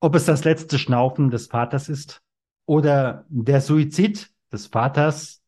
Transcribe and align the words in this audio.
Ob 0.00 0.14
es 0.14 0.24
das 0.24 0.44
letzte 0.44 0.78
Schnaufen 0.78 1.30
des 1.30 1.48
Vaters 1.48 1.88
ist 1.88 2.22
oder 2.66 3.24
der 3.28 3.60
Suizid 3.60 4.32
des 4.52 4.66
Vaters 4.66 5.42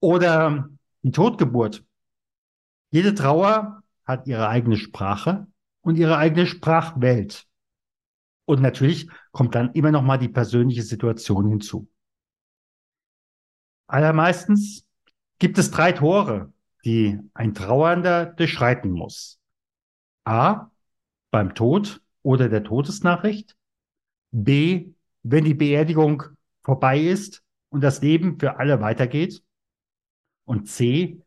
oder 0.00 0.68
die 1.02 1.10
Totgeburt. 1.12 1.84
Jede 2.90 3.14
Trauer 3.14 3.82
hat 4.04 4.26
ihre 4.26 4.48
eigene 4.48 4.76
Sprache 4.76 5.46
und 5.82 5.96
ihre 5.96 6.16
eigene 6.16 6.46
Sprachwelt. 6.46 7.46
Und 8.46 8.62
natürlich 8.62 9.10
kommt 9.32 9.54
dann 9.54 9.72
immer 9.74 9.92
noch 9.92 10.02
mal 10.02 10.16
die 10.16 10.30
persönliche 10.30 10.82
Situation 10.82 11.48
hinzu. 11.48 11.90
Allermeistens 13.86 14.86
gibt 15.38 15.58
es 15.58 15.70
drei 15.70 15.92
Tore, 15.92 16.52
die 16.84 17.18
ein 17.34 17.52
Trauernder 17.52 18.24
durchschreiten 18.24 18.90
muss. 18.90 19.38
A. 20.24 20.70
Beim 21.30 21.54
Tod 21.54 22.00
oder 22.22 22.48
der 22.48 22.64
Todesnachricht. 22.64 23.57
B. 24.30 24.92
Wenn 25.22 25.44
die 25.44 25.54
Beerdigung 25.54 26.22
vorbei 26.62 27.00
ist 27.00 27.42
und 27.70 27.82
das 27.82 28.02
Leben 28.02 28.38
für 28.38 28.58
alle 28.58 28.80
weitergeht. 28.80 29.42
Und 30.44 30.68
C. 30.68 31.22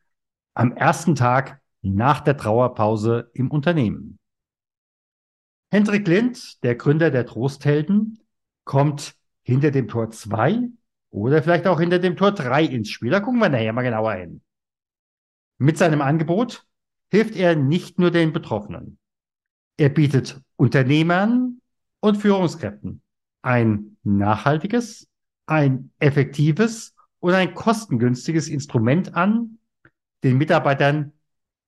Am 0.53 0.75
ersten 0.75 1.15
Tag 1.15 1.61
nach 1.81 2.21
der 2.21 2.37
Trauerpause 2.37 3.31
im 3.33 3.49
Unternehmen. 3.51 4.19
Hendrik 5.71 6.07
Lind, 6.07 6.61
der 6.63 6.75
Gründer 6.75 7.11
der 7.11 7.25
Trosthelden, 7.25 8.19
kommt 8.65 9.15
hinter 9.43 9.71
dem 9.71 9.87
Tor 9.87 10.11
2 10.11 10.69
oder 11.09 11.41
vielleicht 11.41 11.65
auch 11.67 11.79
hinter 11.79 11.99
dem 11.99 12.17
Tor 12.17 12.33
3 12.33 12.65
ins 12.65 12.89
Spiel. 12.89 13.11
Da 13.11 13.19
gucken 13.19 13.39
wir 13.39 13.49
nachher 13.49 13.73
mal 13.73 13.81
genauer 13.81 14.13
hin. 14.13 14.41
Mit 15.57 15.77
seinem 15.77 16.01
Angebot 16.01 16.65
hilft 17.09 17.35
er 17.35 17.55
nicht 17.55 17.99
nur 17.99 18.11
den 18.11 18.33
Betroffenen. 18.33 18.97
Er 19.77 19.89
bietet 19.89 20.41
Unternehmern 20.57 21.60
und 22.01 22.17
Führungskräften 22.17 23.01
ein 23.41 23.97
nachhaltiges, 24.03 25.07
ein 25.45 25.91
effektives 25.99 26.93
und 27.19 27.33
ein 27.33 27.53
kostengünstiges 27.53 28.47
Instrument 28.47 29.15
an, 29.15 29.59
den 30.23 30.37
Mitarbeitern 30.37 31.13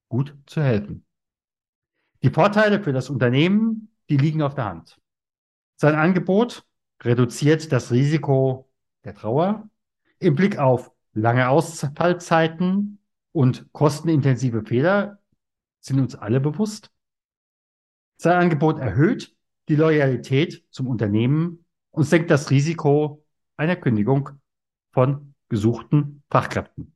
gut 0.10 0.36
zu 0.46 0.62
helfen. 0.62 1.06
Die 2.22 2.30
Vorteile 2.30 2.82
für 2.82 2.94
das 2.94 3.10
Unternehmen, 3.10 3.90
die 4.10 4.18
liegen 4.18 4.42
auf 4.42 4.56
der 4.56 4.66
Hand. 4.66 5.00
Sein 5.76 5.96
Angebot 5.96 6.66
reduziert 7.02 7.72
das 7.72 7.92
Risiko 7.92 8.70
der 9.04 9.16
Trauer 9.16 9.70
im 10.20 10.36
Blick 10.36 10.58
auf 10.58 10.92
lange 11.14 11.50
Ausfallzeiten 11.50 13.00
und 13.32 13.72
kostenintensive 13.74 14.64
Fehler 14.64 15.20
sind 15.80 16.00
uns 16.00 16.16
alle 16.16 16.40
bewusst. 16.40 16.92
Sein 18.18 18.38
Angebot 18.38 18.80
erhöht 18.80 19.36
die 19.70 19.76
Loyalität 19.76 20.66
zum 20.72 20.88
Unternehmen 20.88 21.66
und 21.92 22.04
senkt 22.04 22.32
das 22.32 22.50
Risiko 22.50 23.24
einer 23.58 23.76
Kündigung 23.76 24.30
von 24.92 25.36
gesuchten 25.50 26.24
Fachkräften. 26.30 26.96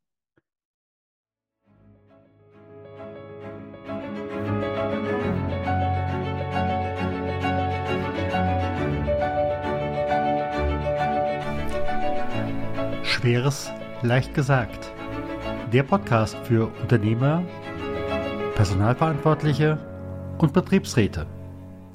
Schweres 13.04 13.72
leicht 14.04 14.34
gesagt. 14.34 14.94
Der 15.74 15.84
Podcast 15.84 16.38
für 16.44 16.68
Unternehmer, 16.82 17.44
Personalverantwortliche 18.56 19.78
und 20.38 20.54
Betriebsräte 20.54 21.28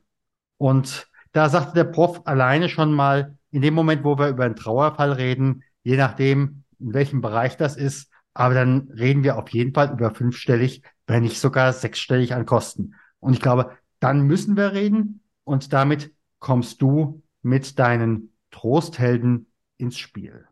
Und 0.58 1.08
da 1.32 1.50
sagte 1.50 1.74
der 1.74 1.84
Prof 1.86 2.22
alleine 2.26 2.70
schon 2.70 2.94
mal, 2.94 3.38
in 3.52 3.62
dem 3.62 3.74
Moment, 3.74 4.04
wo 4.04 4.18
wir 4.18 4.30
über 4.30 4.46
einen 4.46 4.56
Trauerfall 4.56 5.12
reden, 5.12 5.64
je 5.84 5.98
nachdem, 5.98 6.64
in 6.80 6.94
welchem 6.94 7.22
Bereich 7.22 7.58
das 7.58 7.76
ist, 7.78 8.10
aber 8.34 8.56
dann 8.56 8.90
reden 8.98 9.24
wir 9.24 9.38
auf 9.38 9.50
jeden 9.50 9.74
Fall 9.74 9.92
über 9.92 10.14
fünfstellig, 10.14 10.82
wenn 11.06 11.24
nicht 11.24 11.40
sogar 11.40 11.72
sechsstellig 11.72 12.34
an 12.34 12.46
Kosten. 12.46 12.96
Und 13.20 13.34
ich 13.34 13.42
glaube, 13.42 13.78
dann 14.00 14.24
müssen 14.24 14.58
wir 14.58 14.74
reden 14.74 15.22
und 15.44 15.72
damit 15.72 16.14
kommst 16.40 16.82
du 16.82 17.22
mit 17.42 17.78
deinen 17.78 18.33
Trosthelden 18.54 19.48
ins 19.78 19.98
Spiel. 19.98 20.48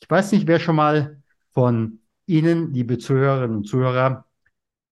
Ich 0.00 0.10
weiß 0.10 0.32
nicht, 0.32 0.48
wer 0.48 0.58
schon 0.58 0.76
mal 0.76 1.22
von 1.52 2.00
Ihnen, 2.26 2.72
liebe 2.72 2.98
Zuhörerinnen 2.98 3.58
und 3.58 3.68
Zuhörer, 3.68 4.24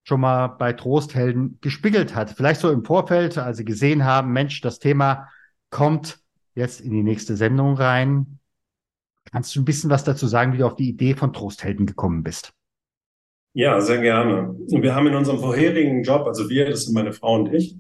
schon 0.05 0.21
mal 0.21 0.47
bei 0.49 0.73
Trosthelden 0.73 1.59
gespiegelt 1.61 2.15
hat. 2.15 2.31
Vielleicht 2.31 2.61
so 2.61 2.71
im 2.71 2.85
Vorfeld, 2.85 3.39
als 3.39 3.57
Sie 3.57 3.65
gesehen 3.65 4.05
haben, 4.05 4.33
Mensch, 4.33 4.61
das 4.61 4.79
Thema 4.79 5.29
kommt 5.71 6.21
jetzt 6.55 6.81
in 6.81 6.93
die 6.93 7.03
nächste 7.03 7.37
Sendung 7.37 7.75
rein. 7.75 8.39
Kannst 9.31 9.55
du 9.55 9.61
ein 9.61 9.65
bisschen 9.65 9.91
was 9.91 10.05
dazu 10.05 10.27
sagen, 10.27 10.53
wie 10.53 10.59
du 10.59 10.67
auf 10.67 10.77
die 10.77 10.89
Idee 10.89 11.15
von 11.15 11.33
Trosthelden 11.33 11.87
gekommen 11.87 12.23
bist? 12.23 12.53
Ja, 13.53 13.81
sehr 13.81 14.01
gerne. 14.01 14.55
Wir 14.69 14.95
haben 14.95 15.07
in 15.09 15.15
unserem 15.15 15.41
vorherigen 15.41 16.03
Job, 16.03 16.27
also 16.27 16.49
wir, 16.49 16.69
das 16.71 16.85
sind 16.85 16.95
meine 16.95 17.13
Frau 17.13 17.35
und 17.35 17.53
ich, 17.53 17.77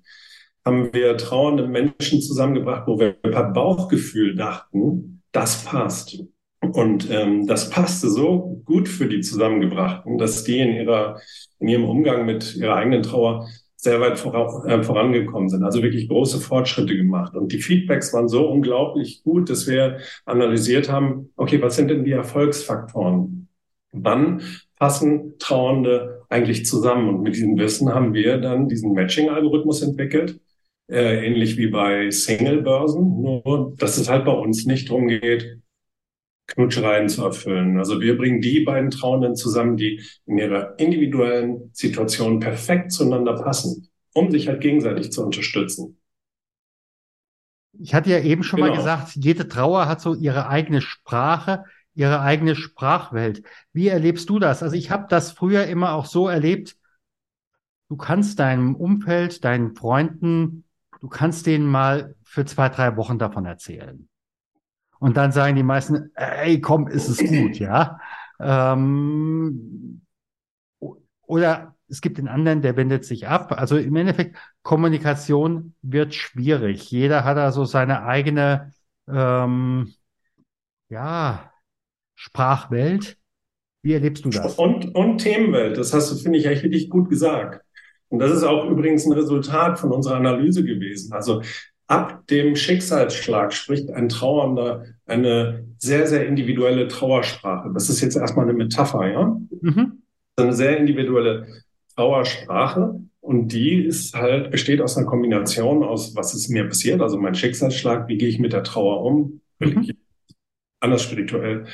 haben 0.64 0.92
wir 0.92 1.16
trauernde 1.16 1.66
Menschen 1.66 2.20
zusammengebracht, 2.20 2.86
wo 2.86 2.98
wir 2.98 3.12
per 3.12 3.44
Bauchgefühl 3.50 4.34
dachten, 4.34 5.22
das 5.32 5.64
passt. 5.64 6.22
Und 6.60 7.10
ähm, 7.10 7.46
das 7.46 7.70
passte 7.70 8.10
so 8.10 8.62
gut 8.64 8.88
für 8.88 9.06
die 9.06 9.20
Zusammengebrachten, 9.20 10.18
dass 10.18 10.44
die 10.44 10.58
in 10.58 10.72
ihrer 10.72 11.18
in 11.58 11.68
ihrem 11.68 11.84
Umgang 11.84 12.26
mit 12.26 12.56
ihrer 12.56 12.74
eigenen 12.74 13.02
Trauer 13.02 13.46
sehr 13.76 14.00
weit 14.00 14.18
vora, 14.18 14.66
äh, 14.66 14.82
vorangekommen 14.82 15.48
sind, 15.48 15.62
also 15.62 15.82
wirklich 15.82 16.08
große 16.08 16.38
Fortschritte 16.38 16.96
gemacht. 16.96 17.34
Und 17.34 17.52
die 17.52 17.62
Feedbacks 17.62 18.12
waren 18.12 18.28
so 18.28 18.46
unglaublich 18.46 19.22
gut, 19.22 19.48
dass 19.48 19.66
wir 19.66 19.98
analysiert 20.26 20.90
haben, 20.90 21.30
okay, 21.36 21.62
was 21.62 21.76
sind 21.76 21.88
denn 21.88 22.04
die 22.04 22.12
Erfolgsfaktoren? 22.12 23.48
Wann 23.92 24.42
passen 24.78 25.38
Trauernde 25.38 26.22
eigentlich 26.28 26.66
zusammen? 26.66 27.08
Und 27.08 27.22
mit 27.22 27.36
diesem 27.36 27.56
Wissen 27.56 27.94
haben 27.94 28.12
wir 28.12 28.38
dann 28.38 28.68
diesen 28.68 28.92
Matching-Algorithmus 28.92 29.80
entwickelt, 29.82 30.40
äh, 30.90 31.26
ähnlich 31.26 31.56
wie 31.56 31.68
bei 31.68 32.10
Single-Börsen, 32.10 33.22
nur 33.22 33.74
dass 33.78 33.96
es 33.98 34.08
halt 34.08 34.24
bei 34.24 34.32
uns 34.32 34.66
nicht 34.66 34.88
darum 34.90 35.08
geht, 35.08 35.58
Knutschereien 36.48 37.08
zu 37.08 37.24
erfüllen. 37.24 37.78
Also 37.78 38.00
wir 38.00 38.16
bringen 38.18 38.40
die 38.40 38.60
beiden 38.60 38.90
Trauenden 38.90 39.36
zusammen, 39.36 39.76
die 39.76 40.02
in 40.26 40.38
ihrer 40.38 40.78
individuellen 40.78 41.70
Situation 41.72 42.40
perfekt 42.40 42.92
zueinander 42.92 43.34
passen, 43.34 43.88
um 44.14 44.30
sich 44.30 44.48
halt 44.48 44.60
gegenseitig 44.60 45.12
zu 45.12 45.24
unterstützen. 45.24 45.98
Ich 47.78 47.94
hatte 47.94 48.10
ja 48.10 48.20
eben 48.20 48.42
schon 48.42 48.60
mal 48.60 48.68
Genau. 48.68 48.72
gesagt, 48.72 49.14
jede 49.16 49.48
Trauer 49.48 49.86
hat 49.88 50.00
so 50.00 50.14
ihre 50.14 50.48
eigene 50.48 50.80
Sprache, 50.80 51.64
ihre 51.94 52.20
eigene 52.20 52.54
Sprachwelt. 52.56 53.42
Wie 53.72 53.88
erlebst 53.88 54.28
du 54.28 54.38
das? 54.38 54.62
Also 54.62 54.76
ich 54.76 54.90
habe 54.90 55.06
das 55.08 55.32
früher 55.32 55.66
immer 55.66 55.92
auch 55.94 56.06
so 56.06 56.28
erlebt, 56.28 56.76
du 57.88 57.96
kannst 57.96 58.38
deinem 58.38 58.74
Umfeld, 58.74 59.44
deinen 59.44 59.74
Freunden, 59.74 60.64
du 61.00 61.08
kannst 61.08 61.46
denen 61.46 61.66
mal 61.66 62.14
für 62.22 62.44
zwei, 62.44 62.68
drei 62.68 62.96
Wochen 62.96 63.18
davon 63.18 63.46
erzählen. 63.46 64.08
Und 64.98 65.16
dann 65.16 65.32
sagen 65.32 65.56
die 65.56 65.62
meisten, 65.62 66.10
ey, 66.14 66.60
komm, 66.60 66.86
ist 66.86 67.08
es 67.08 67.18
gut, 67.18 67.58
ja. 67.58 67.98
Ähm, 68.38 70.02
oder 71.22 71.74
es 71.88 72.00
gibt 72.00 72.18
den 72.18 72.28
anderen, 72.28 72.62
der 72.62 72.76
wendet 72.76 73.04
sich 73.04 73.26
ab. 73.26 73.52
Also 73.52 73.76
im 73.76 73.96
Endeffekt, 73.96 74.36
Kommunikation 74.62 75.74
wird 75.82 76.14
schwierig. 76.14 76.90
Jeder 76.90 77.24
hat 77.24 77.36
da 77.36 77.50
so 77.50 77.64
seine 77.64 78.04
eigene, 78.04 78.72
ähm, 79.08 79.92
ja, 80.88 81.52
Sprachwelt. 82.14 83.16
Wie 83.82 83.94
erlebst 83.94 84.26
du 84.26 84.30
das? 84.30 84.56
Und, 84.56 84.94
und 84.94 85.18
Themenwelt, 85.18 85.78
das 85.78 85.94
hast 85.94 86.12
du, 86.12 86.16
finde 86.16 86.38
ich, 86.38 86.46
echt 86.46 86.62
richtig 86.62 86.90
gut 86.90 87.08
gesagt. 87.08 87.64
Und 88.10 88.18
das 88.18 88.32
ist 88.32 88.42
auch 88.42 88.68
übrigens 88.68 89.06
ein 89.06 89.12
Resultat 89.12 89.78
von 89.78 89.92
unserer 89.92 90.16
Analyse 90.16 90.64
gewesen. 90.64 91.12
Also 91.12 91.42
ab 91.86 92.26
dem 92.28 92.54
Schicksalsschlag 92.56 93.52
spricht 93.52 93.90
ein 93.90 94.08
Trauernder 94.08 94.84
eine 95.06 95.64
sehr, 95.78 96.06
sehr 96.06 96.26
individuelle 96.26 96.88
Trauersprache. 96.88 97.70
Das 97.72 97.88
ist 97.88 98.00
jetzt 98.00 98.16
erstmal 98.16 98.44
eine 98.44 98.54
Metapher, 98.54 99.10
ja? 99.10 99.40
Mhm. 99.60 100.02
Eine 100.36 100.52
sehr 100.52 100.76
individuelle 100.76 101.46
Trauersprache. 101.96 103.00
Und 103.20 103.48
die 103.52 103.84
ist 103.84 104.14
halt, 104.14 104.50
besteht 104.50 104.80
aus 104.80 104.96
einer 104.96 105.06
Kombination 105.06 105.82
aus, 105.84 106.16
was 106.16 106.34
ist 106.34 106.48
mir 106.48 106.66
passiert, 106.66 107.00
also 107.00 107.18
mein 107.18 107.34
Schicksalsschlag, 107.34 108.08
wie 108.08 108.18
gehe 108.18 108.28
ich 108.28 108.38
mit 108.38 108.52
der 108.52 108.64
Trauer 108.64 109.04
um, 109.04 109.40
Mhm. 109.62 109.90
anders 110.80 111.02
spirituell, 111.02 111.66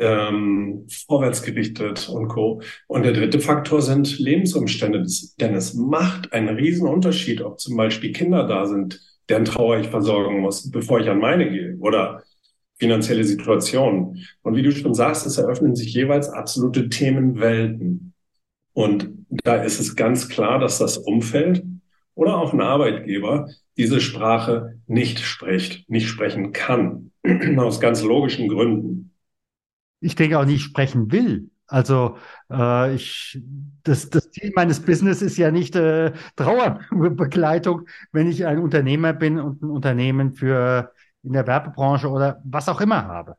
ähm, 0.00 0.86
vorwärtsgerichtet 1.06 2.08
und 2.08 2.28
Co. 2.28 2.62
Und 2.86 3.04
der 3.04 3.12
dritte 3.12 3.40
Faktor 3.40 3.82
sind 3.82 4.18
Lebensumstände. 4.18 5.04
Denn 5.40 5.54
es 5.54 5.74
macht 5.74 6.32
einen 6.32 6.56
riesen 6.56 6.88
Unterschied, 6.88 7.40
ob 7.42 7.60
zum 7.60 7.76
Beispiel 7.76 8.12
Kinder 8.12 8.46
da 8.46 8.66
sind, 8.66 9.00
deren 9.28 9.44
Trauer 9.44 9.78
ich 9.78 9.88
versorgen 9.88 10.40
muss, 10.40 10.70
bevor 10.70 11.00
ich 11.00 11.08
an 11.08 11.18
meine 11.18 11.50
gehe 11.50 11.76
oder 11.80 12.22
finanzielle 12.78 13.24
Situationen. 13.24 14.26
Und 14.42 14.56
wie 14.56 14.62
du 14.62 14.72
schon 14.72 14.94
sagst, 14.94 15.26
es 15.26 15.38
eröffnen 15.38 15.74
sich 15.74 15.92
jeweils 15.92 16.28
absolute 16.28 16.88
Themenwelten. 16.88 18.14
Und 18.72 19.10
da 19.28 19.56
ist 19.56 19.80
es 19.80 19.96
ganz 19.96 20.28
klar, 20.28 20.58
dass 20.58 20.78
das 20.78 20.98
Umfeld 20.98 21.64
oder 22.14 22.38
auch 22.38 22.52
ein 22.52 22.60
Arbeitgeber 22.60 23.48
diese 23.76 24.00
Sprache 24.00 24.80
nicht 24.86 25.20
spricht, 25.20 25.88
nicht 25.88 26.08
sprechen 26.08 26.52
kann. 26.52 27.12
Aus 27.58 27.80
ganz 27.80 28.02
logischen 28.02 28.48
Gründen. 28.48 29.12
Ich 30.00 30.14
denke 30.14 30.38
auch 30.38 30.44
nicht 30.44 30.62
sprechen 30.62 31.10
will. 31.12 31.50
Also 31.66 32.16
äh, 32.50 32.94
ich, 32.94 33.40
das, 33.82 34.08
das 34.08 34.30
Ziel 34.30 34.52
meines 34.54 34.80
Business 34.80 35.20
ist 35.20 35.36
ja 35.36 35.50
nicht 35.50 35.76
äh, 35.76 36.12
Trauerbegleitung, 36.36 37.86
wenn 38.10 38.26
ich 38.26 38.46
ein 38.46 38.58
Unternehmer 38.58 39.12
bin 39.12 39.38
und 39.38 39.62
ein 39.62 39.70
Unternehmen 39.70 40.34
für 40.34 40.92
in 41.22 41.32
der 41.34 41.46
Werbebranche 41.46 42.08
oder 42.08 42.40
was 42.44 42.68
auch 42.68 42.80
immer 42.80 43.06
habe. 43.06 43.36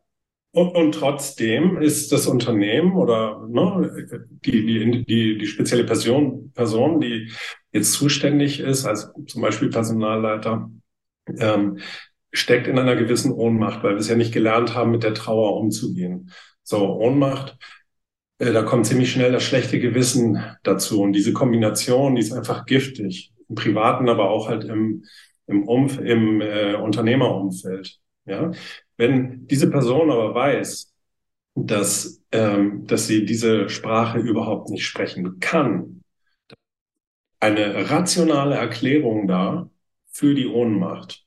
Und, 0.51 0.75
und 0.75 0.93
trotzdem 0.93 1.77
ist 1.77 2.11
das 2.11 2.27
Unternehmen 2.27 2.93
oder 2.93 3.47
ne, 3.47 4.07
die, 4.45 4.65
die, 4.65 5.05
die, 5.05 5.37
die 5.37 5.45
spezielle 5.47 5.83
Person, 5.83 6.51
Person, 6.53 6.99
die 6.99 7.31
jetzt 7.71 7.93
zuständig 7.93 8.59
ist, 8.59 8.85
als 8.85 9.11
zum 9.27 9.41
Beispiel 9.41 9.69
Personalleiter, 9.69 10.69
ähm, 11.37 11.77
steckt 12.31 12.67
in 12.67 12.79
einer 12.79 12.95
gewissen 12.95 13.31
Ohnmacht, 13.31 13.83
weil 13.83 13.93
wir 13.93 13.99
es 13.99 14.09
ja 14.09 14.15
nicht 14.15 14.33
gelernt 14.33 14.73
haben, 14.75 14.91
mit 14.91 15.03
der 15.03 15.13
Trauer 15.13 15.57
umzugehen. 15.57 16.31
So, 16.69 16.99
Ohnmacht, 16.99 17.57
äh, 18.37 18.53
da 18.53 18.61
kommt 18.61 18.85
ziemlich 18.85 19.11
schnell 19.11 19.31
das 19.31 19.41
schlechte 19.43 19.79
Gewissen 19.79 20.39
dazu. 20.61 21.01
Und 21.01 21.13
diese 21.13 21.33
Kombination, 21.33 22.13
die 22.13 22.21
ist 22.21 22.31
einfach 22.31 22.67
giftig. 22.67 23.33
Im 23.47 23.55
Privaten, 23.55 24.07
aber 24.07 24.29
auch 24.29 24.49
halt 24.49 24.65
im, 24.65 25.03
im, 25.47 25.67
Umf 25.67 25.97
im 25.97 26.41
äh, 26.41 26.75
Unternehmerumfeld. 26.75 27.99
Ja, 28.25 28.51
wenn 28.97 29.47
diese 29.47 29.71
Person 29.71 30.11
aber 30.11 30.35
weiß, 30.35 30.93
dass, 31.55 32.21
ähm, 32.31 32.85
dass 32.85 33.07
sie 33.07 33.25
diese 33.25 33.67
Sprache 33.67 34.19
überhaupt 34.19 34.69
nicht 34.69 34.85
sprechen 34.85 35.39
kann, 35.39 36.03
eine 37.39 37.89
rationale 37.89 38.57
Erklärung 38.57 39.27
da 39.27 39.71
für 40.11 40.35
die 40.35 40.45
Ohnmacht. 40.45 41.25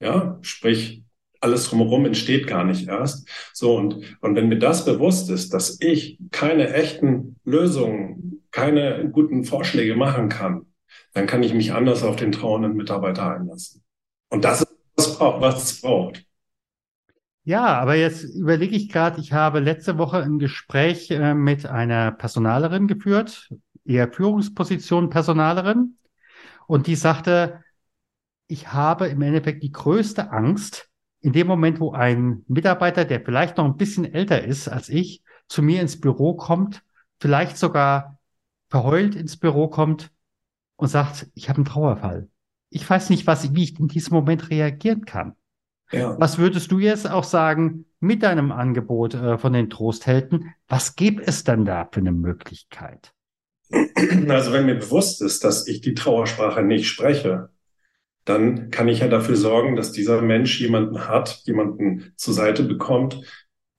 Ja, 0.00 0.36
sprich, 0.42 1.03
alles 1.44 1.68
drumherum 1.68 2.06
entsteht 2.06 2.46
gar 2.46 2.64
nicht 2.64 2.88
erst. 2.88 3.28
So, 3.52 3.76
und, 3.76 4.16
und 4.20 4.34
wenn 4.34 4.48
mir 4.48 4.58
das 4.58 4.84
bewusst 4.84 5.30
ist, 5.30 5.54
dass 5.54 5.80
ich 5.80 6.18
keine 6.32 6.72
echten 6.72 7.36
Lösungen, 7.44 8.42
keine 8.50 9.08
guten 9.10 9.44
Vorschläge 9.44 9.94
machen 9.94 10.28
kann, 10.28 10.66
dann 11.12 11.26
kann 11.26 11.42
ich 11.42 11.54
mich 11.54 11.72
anders 11.72 12.02
auf 12.02 12.16
den 12.16 12.32
trauernden 12.32 12.74
Mitarbeiter 12.74 13.36
einlassen. 13.36 13.82
Und 14.30 14.44
das 14.44 14.62
ist, 14.62 14.74
was, 14.96 15.20
was 15.20 15.62
es 15.62 15.80
braucht. 15.80 16.24
Ja, 17.44 17.78
aber 17.78 17.94
jetzt 17.94 18.24
überlege 18.24 18.74
ich 18.74 18.88
gerade, 18.88 19.20
ich 19.20 19.32
habe 19.32 19.60
letzte 19.60 19.98
Woche 19.98 20.22
ein 20.22 20.38
Gespräch 20.38 21.10
äh, 21.10 21.34
mit 21.34 21.66
einer 21.66 22.10
Personalerin 22.10 22.88
geführt, 22.88 23.50
eher 23.84 24.10
Führungsposition 24.10 25.10
Personalerin, 25.10 25.98
und 26.66 26.86
die 26.86 26.96
sagte, 26.96 27.62
ich 28.46 28.72
habe 28.72 29.08
im 29.08 29.22
Endeffekt 29.22 29.62
die 29.62 29.72
größte 29.72 30.30
Angst, 30.30 30.88
in 31.24 31.32
dem 31.32 31.46
Moment, 31.46 31.80
wo 31.80 31.92
ein 31.92 32.44
Mitarbeiter, 32.48 33.06
der 33.06 33.20
vielleicht 33.20 33.56
noch 33.56 33.64
ein 33.64 33.78
bisschen 33.78 34.04
älter 34.12 34.44
ist 34.44 34.68
als 34.68 34.90
ich, 34.90 35.22
zu 35.48 35.62
mir 35.62 35.80
ins 35.80 35.98
Büro 35.98 36.34
kommt, 36.34 36.82
vielleicht 37.18 37.56
sogar 37.56 38.18
verheult 38.68 39.14
ins 39.14 39.38
Büro 39.38 39.68
kommt 39.68 40.10
und 40.76 40.88
sagt, 40.88 41.28
ich 41.34 41.48
habe 41.48 41.58
einen 41.58 41.64
Trauerfall. 41.64 42.28
Ich 42.68 42.88
weiß 42.88 43.08
nicht, 43.08 43.26
was, 43.26 43.54
wie 43.54 43.64
ich 43.64 43.80
in 43.80 43.88
diesem 43.88 44.12
Moment 44.12 44.50
reagieren 44.50 45.06
kann. 45.06 45.34
Ja. 45.92 46.18
Was 46.20 46.36
würdest 46.36 46.70
du 46.70 46.78
jetzt 46.78 47.08
auch 47.08 47.24
sagen 47.24 47.86
mit 48.00 48.22
deinem 48.22 48.52
Angebot 48.52 49.14
äh, 49.14 49.38
von 49.38 49.54
den 49.54 49.70
Trosthelden? 49.70 50.54
Was 50.68 50.94
gibt 50.94 51.26
es 51.26 51.44
denn 51.44 51.64
da 51.64 51.88
für 51.90 52.00
eine 52.00 52.12
Möglichkeit? 52.12 53.12
Also 54.28 54.52
wenn 54.52 54.66
mir 54.66 54.74
bewusst 54.74 55.22
ist, 55.22 55.42
dass 55.42 55.66
ich 55.66 55.80
die 55.80 55.94
Trauersprache 55.94 56.62
nicht 56.62 56.86
spreche, 56.86 57.48
dann 58.24 58.70
kann 58.70 58.88
ich 58.88 59.00
ja 59.00 59.08
dafür 59.08 59.36
sorgen, 59.36 59.76
dass 59.76 59.92
dieser 59.92 60.22
Mensch 60.22 60.60
jemanden 60.60 61.08
hat, 61.08 61.42
jemanden 61.44 62.12
zur 62.16 62.34
Seite 62.34 62.62
bekommt, 62.62 63.20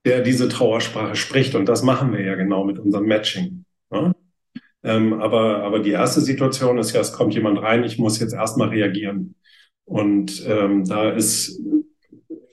der 0.05 0.21
diese 0.21 0.47
Trauersprache 0.47 1.15
spricht. 1.15 1.55
Und 1.55 1.67
das 1.67 1.81
machen 1.81 2.13
wir 2.13 2.21
ja 2.21 2.35
genau 2.35 2.63
mit 2.63 2.77
unserem 2.77 3.07
Matching. 3.07 3.65
Ja? 3.91 4.13
Ähm, 4.83 5.13
aber, 5.13 5.63
aber 5.63 5.79
die 5.79 5.91
erste 5.91 6.21
Situation 6.21 6.77
ist 6.77 6.93
ja, 6.93 7.01
es 7.01 7.11
kommt 7.11 7.33
jemand 7.33 7.59
rein, 7.61 7.83
ich 7.83 7.97
muss 7.97 8.19
jetzt 8.19 8.33
erstmal 8.33 8.69
reagieren. 8.69 9.35
Und 9.83 10.45
ähm, 10.47 10.85
da 10.85 11.09
ist, 11.09 11.59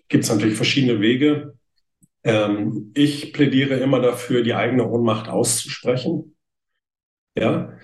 gibt 0.09 0.25
es 0.25 0.31
natürlich 0.31 0.57
verschiedene 0.57 1.01
Wege. 1.01 1.55
Ähm, 2.25 2.93
ich 2.95 3.35
plädiere 3.35 3.75
immer 3.77 4.01
dafür, 4.01 4.43
die 4.43 4.55
eigene 4.55 4.89
Ohnmacht 4.89 5.29
auszusprechen. 5.29 6.37
Ja, 7.37 7.79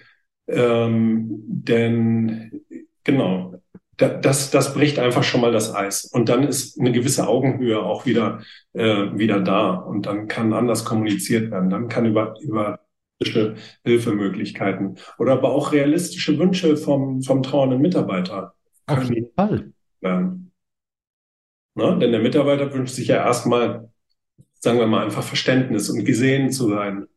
ähm, 0.46 1.28
denn 1.46 2.62
genau, 3.04 3.37
das, 3.98 4.50
das 4.50 4.74
bricht 4.74 4.98
einfach 4.98 5.24
schon 5.24 5.40
mal 5.40 5.52
das 5.52 5.74
Eis. 5.74 6.04
Und 6.04 6.28
dann 6.28 6.44
ist 6.44 6.78
eine 6.78 6.92
gewisse 6.92 7.26
Augenhöhe 7.26 7.82
auch 7.82 8.06
wieder, 8.06 8.40
äh, 8.72 9.06
wieder 9.12 9.40
da. 9.40 9.70
Und 9.70 10.06
dann 10.06 10.28
kann 10.28 10.52
anders 10.52 10.84
kommuniziert 10.84 11.50
werden. 11.50 11.68
Dann 11.68 11.88
kann 11.88 12.06
über, 12.06 12.34
über 12.40 12.80
Hilfemöglichkeiten 13.84 14.98
oder 15.18 15.32
aber 15.32 15.50
auch 15.50 15.72
realistische 15.72 16.38
Wünsche 16.38 16.76
vom, 16.76 17.22
vom 17.22 17.42
trauernden 17.42 17.80
Mitarbeiter. 17.80 18.54
Auf 18.86 19.02
jeden 19.04 19.32
Fall. 19.34 19.72
Werden. 20.00 20.52
Na, 21.74 21.96
denn 21.96 22.12
der 22.12 22.20
Mitarbeiter 22.20 22.72
wünscht 22.72 22.94
sich 22.94 23.08
ja 23.08 23.16
erstmal, 23.16 23.90
sagen 24.54 24.78
wir 24.78 24.86
mal, 24.86 25.04
einfach 25.04 25.24
Verständnis 25.24 25.90
und 25.90 26.04
gesehen 26.04 26.52
zu 26.52 26.68
sein 26.68 27.08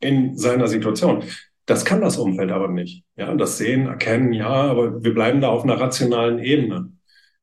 in 0.00 0.36
seiner 0.36 0.66
Situation. 0.66 1.22
Das 1.66 1.84
kann 1.84 2.00
das 2.00 2.18
Umfeld 2.18 2.50
aber 2.50 2.68
nicht. 2.68 3.04
Ja, 3.16 3.34
das 3.34 3.58
Sehen, 3.58 3.86
Erkennen, 3.86 4.32
ja, 4.32 4.48
aber 4.48 5.02
wir 5.02 5.14
bleiben 5.14 5.40
da 5.40 5.48
auf 5.48 5.64
einer 5.64 5.80
rationalen 5.80 6.38
Ebene. 6.38 6.92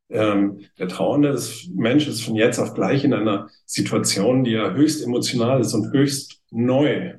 Ähm, 0.09 0.61
der 0.77 0.89
trauernde 0.89 1.29
ist, 1.29 1.69
Mensch 1.73 2.07
ist 2.07 2.21
von 2.21 2.35
jetzt 2.35 2.59
auf 2.59 2.73
gleich 2.73 3.03
in 3.03 3.13
einer 3.13 3.49
Situation, 3.65 4.43
die 4.43 4.51
ja 4.51 4.73
höchst 4.73 5.03
emotional 5.03 5.61
ist 5.61 5.73
und 5.73 5.91
höchst 5.93 6.41
neu. 6.51 7.15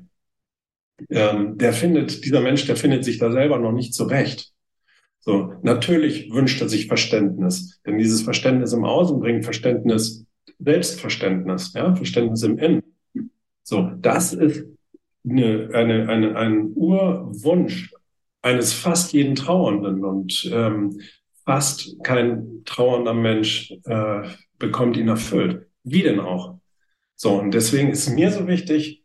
Ähm, 1.10 1.58
der 1.58 1.72
findet, 1.72 2.24
dieser 2.24 2.40
Mensch, 2.40 2.66
der 2.66 2.76
findet 2.76 3.04
sich 3.04 3.18
da 3.18 3.32
selber 3.32 3.58
noch 3.58 3.72
nicht 3.72 3.94
zurecht. 3.94 4.52
So, 5.20 5.54
natürlich 5.62 6.32
wünscht 6.32 6.60
er 6.60 6.68
sich 6.68 6.86
Verständnis, 6.86 7.80
denn 7.86 7.98
dieses 7.98 8.22
Verständnis 8.22 8.72
im 8.72 8.84
Außen 8.84 9.20
bringt 9.20 9.44
Verständnis, 9.44 10.26
Selbstverständnis, 10.58 11.72
ja, 11.74 11.94
Verständnis 11.94 12.42
im 12.42 12.58
Innen. 12.58 12.82
So, 13.62 13.90
das 14.00 14.32
ist 14.32 14.66
eine, 15.28 15.70
eine, 15.72 16.08
eine, 16.08 16.36
ein 16.36 16.72
Urwunsch 16.74 17.92
eines 18.42 18.72
fast 18.72 19.12
jeden 19.12 19.34
Trauernden. 19.34 20.04
Und 20.04 20.50
ähm, 20.52 21.00
fast 21.44 22.02
kein 22.02 22.62
trauernder 22.64 23.14
Mensch 23.14 23.72
äh, 23.84 24.22
bekommt 24.58 24.96
ihn 24.96 25.08
erfüllt. 25.08 25.66
Wie 25.84 26.02
denn 26.02 26.20
auch? 26.20 26.58
So, 27.16 27.38
und 27.38 27.52
deswegen 27.52 27.90
ist 27.90 28.08
mir 28.10 28.30
so 28.30 28.46
wichtig, 28.46 29.04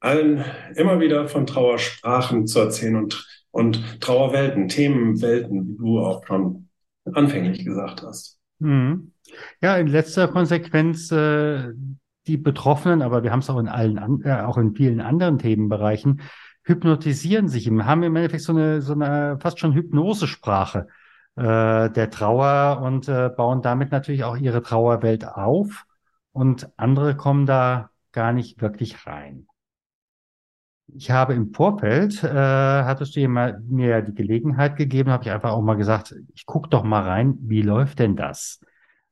allen 0.00 0.44
immer 0.76 1.00
wieder 1.00 1.26
von 1.28 1.46
Trauersprachen 1.46 2.46
zu 2.46 2.60
erzählen 2.60 2.96
und, 2.96 3.26
und 3.50 4.00
Trauerwelten, 4.00 4.68
Themenwelten, 4.68 5.66
wie 5.66 5.76
du 5.76 6.00
auch 6.00 6.24
schon 6.26 6.68
anfänglich 7.12 7.64
gesagt 7.64 8.02
hast. 8.02 8.38
Mhm. 8.58 9.12
Ja, 9.60 9.76
in 9.76 9.88
letzter 9.88 10.28
Konsequenz 10.28 11.10
äh, 11.10 11.72
die 12.26 12.36
Betroffenen, 12.36 13.02
aber 13.02 13.22
wir 13.22 13.32
haben 13.32 13.40
es 13.40 13.50
auch 13.50 13.58
in 13.58 13.68
allen, 13.68 14.22
äh, 14.24 14.42
auch 14.42 14.58
in 14.58 14.74
vielen 14.74 15.00
anderen 15.00 15.38
Themenbereichen, 15.38 16.22
hypnotisieren 16.62 17.48
sich, 17.48 17.68
haben 17.68 18.02
im 18.02 18.16
Endeffekt 18.16 18.42
so 18.42 18.52
eine, 18.52 18.82
so 18.82 18.92
eine 18.92 19.38
fast 19.40 19.60
schon 19.60 19.74
Hypnosesprache 19.74 20.88
äh, 21.36 21.90
der 21.90 22.10
Trauer 22.10 22.82
und 22.82 23.08
äh, 23.08 23.30
bauen 23.34 23.62
damit 23.62 23.92
natürlich 23.92 24.24
auch 24.24 24.36
ihre 24.36 24.62
Trauerwelt 24.62 25.26
auf 25.26 25.86
und 26.32 26.68
andere 26.76 27.16
kommen 27.16 27.46
da 27.46 27.90
gar 28.12 28.32
nicht 28.32 28.60
wirklich 28.60 29.06
rein. 29.06 29.46
Ich 30.88 31.10
habe 31.10 31.34
im 31.34 31.52
Vorfeld, 31.52 32.22
äh, 32.22 32.28
hattest 32.28 33.16
du 33.16 33.20
ja 33.20 33.28
mal, 33.28 33.60
mir 33.68 34.02
die 34.02 34.14
Gelegenheit 34.14 34.76
gegeben, 34.76 35.10
habe 35.10 35.24
ich 35.24 35.30
einfach 35.30 35.50
auch 35.50 35.62
mal 35.62 35.74
gesagt, 35.74 36.14
ich 36.34 36.46
guck 36.46 36.70
doch 36.70 36.84
mal 36.84 37.02
rein, 37.02 37.36
wie 37.40 37.62
läuft 37.62 37.98
denn 37.98 38.16
das? 38.16 38.60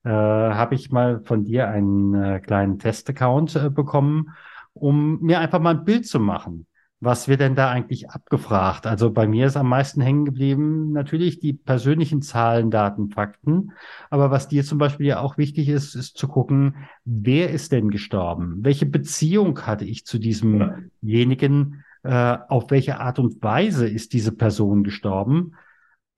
Äh, 0.04 0.11
habe 0.11 0.75
ich 0.75 0.90
mal 0.90 1.20
von 1.25 1.44
dir 1.44 1.68
einen 1.68 2.14
äh, 2.14 2.40
kleinen 2.40 2.78
Testaccount 2.78 3.56
äh, 3.56 3.70
bekommen, 3.70 4.30
um 4.73 5.20
mir 5.20 5.40
einfach 5.40 5.61
mal 5.61 5.76
ein 5.76 5.84
Bild 5.84 6.06
zu 6.06 6.20
machen 6.20 6.66
was 7.04 7.28
wird 7.28 7.40
denn 7.40 7.54
da 7.54 7.70
eigentlich 7.70 8.11
abgefragt? 8.11 8.87
Also 8.87 9.12
bei 9.12 9.26
mir 9.26 9.46
ist 9.46 9.56
am 9.56 9.68
meisten 9.68 10.00
hängen 10.00 10.25
geblieben 10.25 10.92
natürlich 10.92 11.38
die 11.38 11.52
persönlichen 11.52 12.23
Zahlen, 12.23 12.70
Daten, 12.70 13.11
Fakten. 13.11 13.73
Aber 14.11 14.30
was 14.30 14.49
dir 14.49 14.64
zum 14.64 14.78
Beispiel 14.78 15.06
ja 15.06 15.20
auch 15.20 15.37
wichtig 15.37 15.68
ist, 15.68 15.94
ist 15.94 16.16
zu 16.16 16.28
gucken, 16.28 16.76
wer 17.04 17.50
ist 17.50 17.73
denn 17.73 17.90
gestorben? 17.90 18.58
Welche 18.62 18.87
Beziehung 18.87 19.61
hatte 19.61 19.84
ich 19.84 20.06
zu 20.06 20.18
diesemjenigen? 20.18 21.84
Äh, 22.02 22.38
auf 22.49 22.70
welche 22.70 23.00
Art 23.00 23.18
und 23.18 23.42
Weise 23.42 23.88
ist 23.88 24.12
diese 24.12 24.32
Person 24.32 24.82
gestorben? 24.82 25.52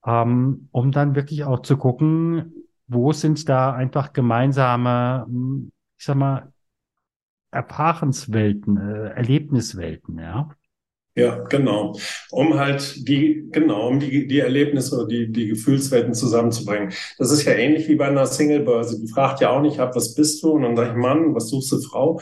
Ähm, 0.05 0.69
um 0.71 0.93
dann 0.93 1.17
wirklich 1.17 1.45
auch 1.45 1.61
zu 1.63 1.77
gucken, 1.77 2.53
wo 2.89 3.13
sind 3.13 3.49
da 3.49 3.73
einfach 3.73 4.13
gemeinsame, 4.13 5.27
ich 5.99 6.05
sag 6.05 6.17
mal, 6.17 6.53
Erfahrenswelten, 7.51 8.77
äh, 8.77 9.09
Erlebniswelten, 9.11 10.19
ja. 10.19 10.51
Ja, 11.15 11.39
genau. 11.45 11.97
Um 12.31 12.59
halt 12.59 13.09
die, 13.09 13.49
genau, 13.51 13.89
um 13.89 14.01
die, 14.01 14.27
die 14.27 14.41
Erlebnisse 14.41 14.97
oder 14.97 15.07
die, 15.07 15.33
die 15.33 15.49
Gefühlswelten 15.49 16.13
zusammenzubringen. 16.13 16.93
Das 17.17 17.31
ist 17.31 17.45
ja 17.45 17.55
ähnlich 17.55 17.89
wie 17.89 17.95
bei 17.97 18.07
einer 18.09 18.27
Singlebörse. 18.27 19.01
Die 19.01 19.11
fragt 19.11 19.41
ja 19.41 19.49
auch 19.51 19.63
nicht 19.63 19.81
ab, 19.81 19.97
was 19.97 20.15
bist 20.15 20.43
du? 20.43 20.51
Und 20.53 20.63
dann 20.63 20.77
sage 20.77 20.91
ich, 20.91 20.97
Mann, 20.97 21.35
was 21.35 21.49
suchst 21.49 21.73
du, 21.73 21.81
Frau? 21.81 22.21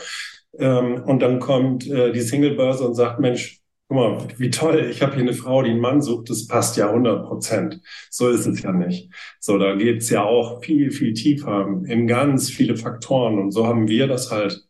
Ähm, 0.57 1.03
und 1.05 1.21
dann 1.23 1.41
kommt 1.41 1.89
äh, 1.89 2.13
die 2.13 2.21
Singlebörse 2.21 2.87
und 2.87 2.95
sagt, 2.95 3.19
Mensch, 3.19 3.64
guck 3.95 4.29
mal, 4.29 4.39
wie 4.39 4.51
toll, 4.51 4.89
ich 4.91 5.03
habe 5.03 5.15
hier 5.15 5.23
eine 5.23 5.33
Frau, 5.33 5.63
die 5.63 5.71
einen 5.71 5.81
Mann 5.81 6.03
sucht, 6.03 6.31
das 6.31 6.47
passt 6.47 6.77
ja 6.77 6.89
100 6.89 7.27
Prozent. 7.27 7.81
So 8.11 8.29
ist 8.29 8.47
es 8.47 8.63
ja 8.63 8.73
nicht. 8.73 9.11
So, 9.41 9.59
da 9.59 9.75
geht's 9.75 10.11
ja 10.11 10.25
auch 10.25 10.63
viel, 10.63 10.91
viel 10.91 11.15
tiefer 11.15 11.67
in 11.87 12.07
ganz 12.07 12.51
viele 12.51 12.77
Faktoren. 12.77 13.39
Und 13.39 13.53
so 13.53 13.67
haben 13.67 13.89
wir 13.89 14.07
das 14.07 14.31
halt 14.31 14.63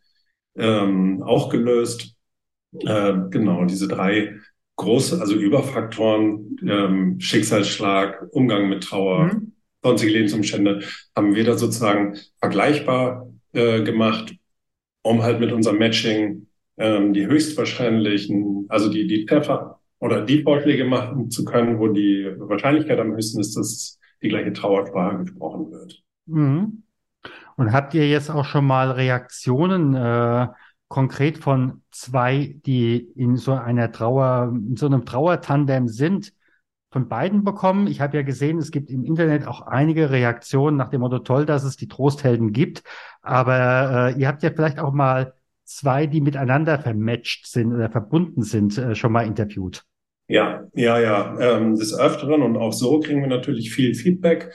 ähm, 0.56 1.22
auch 1.22 1.48
gelöst 1.48 2.14
äh, 2.80 3.14
genau, 3.30 3.64
diese 3.64 3.88
drei 3.88 4.36
große, 4.76 5.20
also 5.20 5.34
Überfaktoren, 5.36 6.56
ähm, 6.66 7.20
Schicksalsschlag, 7.20 8.26
Umgang 8.32 8.68
mit 8.68 8.84
Trauer, 8.84 9.26
mhm. 9.26 9.52
sonstige 9.82 10.12
Lebensumstände, 10.12 10.82
haben 11.16 11.34
wir 11.34 11.44
da 11.44 11.56
sozusagen 11.56 12.18
vergleichbar 12.40 13.28
äh, 13.52 13.82
gemacht, 13.82 14.34
um 15.02 15.22
halt 15.22 15.38
mit 15.38 15.52
unserem 15.52 15.78
Matching 15.78 16.43
ähm, 16.76 17.12
die 17.12 17.26
höchstwahrscheinlichen, 17.26 18.66
also 18.68 18.90
die, 18.90 19.06
die 19.06 19.26
Treffer 19.26 19.80
oder 19.98 20.24
die 20.24 20.42
Vorschläge 20.42 20.84
machen 20.84 21.30
zu 21.30 21.44
können, 21.44 21.78
wo 21.78 21.88
die 21.88 22.30
Wahrscheinlichkeit 22.36 22.98
am 22.98 23.14
höchsten 23.14 23.40
ist, 23.40 23.56
dass 23.56 23.98
die 24.22 24.28
gleiche 24.28 24.52
Trauersprache 24.52 25.18
gesprochen 25.18 25.70
wird. 25.70 26.02
Mhm. 26.26 26.82
Und 27.56 27.72
habt 27.72 27.94
ihr 27.94 28.08
jetzt 28.08 28.30
auch 28.30 28.44
schon 28.44 28.66
mal 28.66 28.90
Reaktionen 28.90 29.94
äh, 29.94 30.48
konkret 30.88 31.38
von 31.38 31.82
zwei, 31.90 32.56
die 32.66 32.96
in 33.14 33.36
so 33.36 33.52
einer 33.52 33.92
Trauer, 33.92 34.52
in 34.52 34.76
so 34.76 34.86
einem 34.86 35.04
Trauertandem 35.04 35.88
sind, 35.88 36.32
von 36.90 37.08
beiden 37.08 37.42
bekommen. 37.42 37.88
Ich 37.88 38.00
habe 38.00 38.16
ja 38.16 38.22
gesehen, 38.22 38.58
es 38.58 38.70
gibt 38.70 38.88
im 38.88 39.04
Internet 39.04 39.48
auch 39.48 39.62
einige 39.62 40.10
Reaktionen 40.10 40.76
nach 40.76 40.90
dem 40.90 41.00
Motto, 41.00 41.18
toll, 41.18 41.44
dass 41.44 41.64
es 41.64 41.76
die 41.76 41.88
Trosthelden 41.88 42.52
gibt. 42.52 42.84
Aber 43.20 44.12
äh, 44.14 44.20
ihr 44.20 44.28
habt 44.28 44.44
ja 44.44 44.50
vielleicht 44.50 44.78
auch 44.78 44.92
mal 44.92 45.34
zwei, 45.64 46.06
die 46.06 46.20
miteinander 46.20 46.78
vermatcht 46.78 47.46
sind 47.46 47.72
oder 47.72 47.90
verbunden 47.90 48.42
sind, 48.42 48.78
äh, 48.78 48.94
schon 48.94 49.12
mal 49.12 49.26
interviewt. 49.26 49.84
Ja, 50.28 50.64
ja, 50.74 50.98
ja. 50.98 51.38
Ähm, 51.38 51.76
des 51.76 51.98
Öfteren 51.98 52.42
und 52.42 52.56
auch 52.56 52.72
so 52.72 53.00
kriegen 53.00 53.20
wir 53.20 53.28
natürlich 53.28 53.74
viel 53.74 53.94
Feedback. 53.94 54.52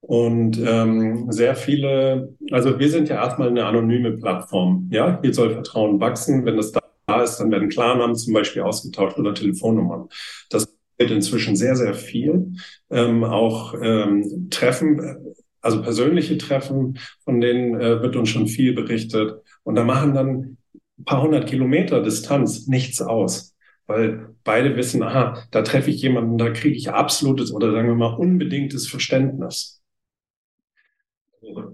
Und 0.00 0.60
ähm, 0.62 1.30
sehr 1.30 1.56
viele, 1.56 2.34
also 2.50 2.78
wir 2.78 2.90
sind 2.90 3.08
ja 3.08 3.16
erstmal 3.16 3.48
eine 3.48 3.64
anonyme 3.64 4.12
Plattform. 4.12 4.88
Ja, 4.92 5.18
hier 5.22 5.32
soll 5.32 5.50
Vertrauen 5.50 5.98
wachsen. 6.00 6.44
Wenn 6.44 6.56
das 6.56 6.72
da 6.72 7.22
ist, 7.22 7.38
dann 7.38 7.50
werden 7.50 7.68
Klarnamen 7.68 8.14
zum 8.14 8.34
Beispiel 8.34 8.62
ausgetauscht 8.62 9.18
oder 9.18 9.32
Telefonnummern. 9.32 10.08
Das 10.50 10.76
wird 10.98 11.10
inzwischen 11.10 11.56
sehr, 11.56 11.76
sehr 11.76 11.94
viel. 11.94 12.52
Ähm, 12.90 13.24
auch 13.24 13.74
ähm, 13.80 14.48
Treffen, 14.50 15.34
also 15.64 15.82
persönliche 15.82 16.38
Treffen, 16.38 16.98
von 17.24 17.40
denen 17.40 17.80
äh, 17.80 18.02
wird 18.02 18.16
uns 18.16 18.28
schon 18.28 18.46
viel 18.46 18.74
berichtet. 18.74 19.42
Und 19.62 19.74
da 19.74 19.84
machen 19.84 20.14
dann 20.14 20.56
ein 20.98 21.04
paar 21.04 21.22
hundert 21.22 21.48
Kilometer 21.48 22.02
Distanz 22.02 22.66
nichts 22.66 23.00
aus. 23.02 23.54
Weil 23.86 24.34
beide 24.44 24.76
wissen, 24.76 25.02
aha, 25.02 25.42
da 25.50 25.62
treffe 25.62 25.90
ich 25.90 26.00
jemanden, 26.00 26.38
da 26.38 26.50
kriege 26.50 26.76
ich 26.76 26.90
absolutes 26.90 27.52
oder 27.52 27.72
sagen 27.72 27.88
wir 27.88 27.94
mal 27.94 28.14
unbedingtes 28.14 28.88
Verständnis 28.88 29.82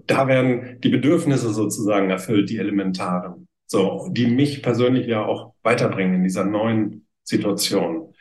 da 0.07 0.27
werden 0.27 0.79
die 0.81 0.89
Bedürfnisse 0.89 1.53
sozusagen 1.53 2.09
erfüllt, 2.09 2.49
die 2.49 2.57
elementaren, 2.57 3.47
so, 3.65 4.09
die 4.11 4.27
mich 4.27 4.61
persönlich 4.61 5.07
ja 5.07 5.25
auch 5.25 5.53
weiterbringen 5.63 6.15
in 6.15 6.23
dieser 6.23 6.45
neuen 6.45 7.07
Situation. 7.23 8.13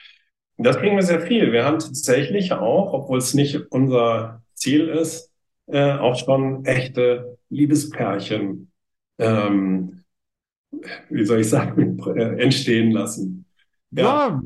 Das 0.56 0.78
kriegen 0.78 0.96
wir 0.96 1.02
sehr 1.02 1.22
viel. 1.22 1.52
Wir 1.52 1.64
haben 1.64 1.78
tatsächlich 1.78 2.52
auch, 2.52 2.92
obwohl 2.92 3.18
es 3.18 3.34
nicht 3.34 3.56
unser 3.70 4.42
Ziel 4.54 4.88
ist, 4.88 5.29
äh, 5.72 5.92
auch 5.92 6.16
schon 6.16 6.64
echte 6.64 7.38
Liebespärchen, 7.48 8.70
ähm, 9.18 10.04
wie 11.08 11.24
soll 11.24 11.40
ich 11.40 11.48
sagen, 11.48 11.98
äh, 12.16 12.42
entstehen 12.42 12.92
lassen. 12.92 13.44
Ja. 13.90 14.02
ja. 14.02 14.42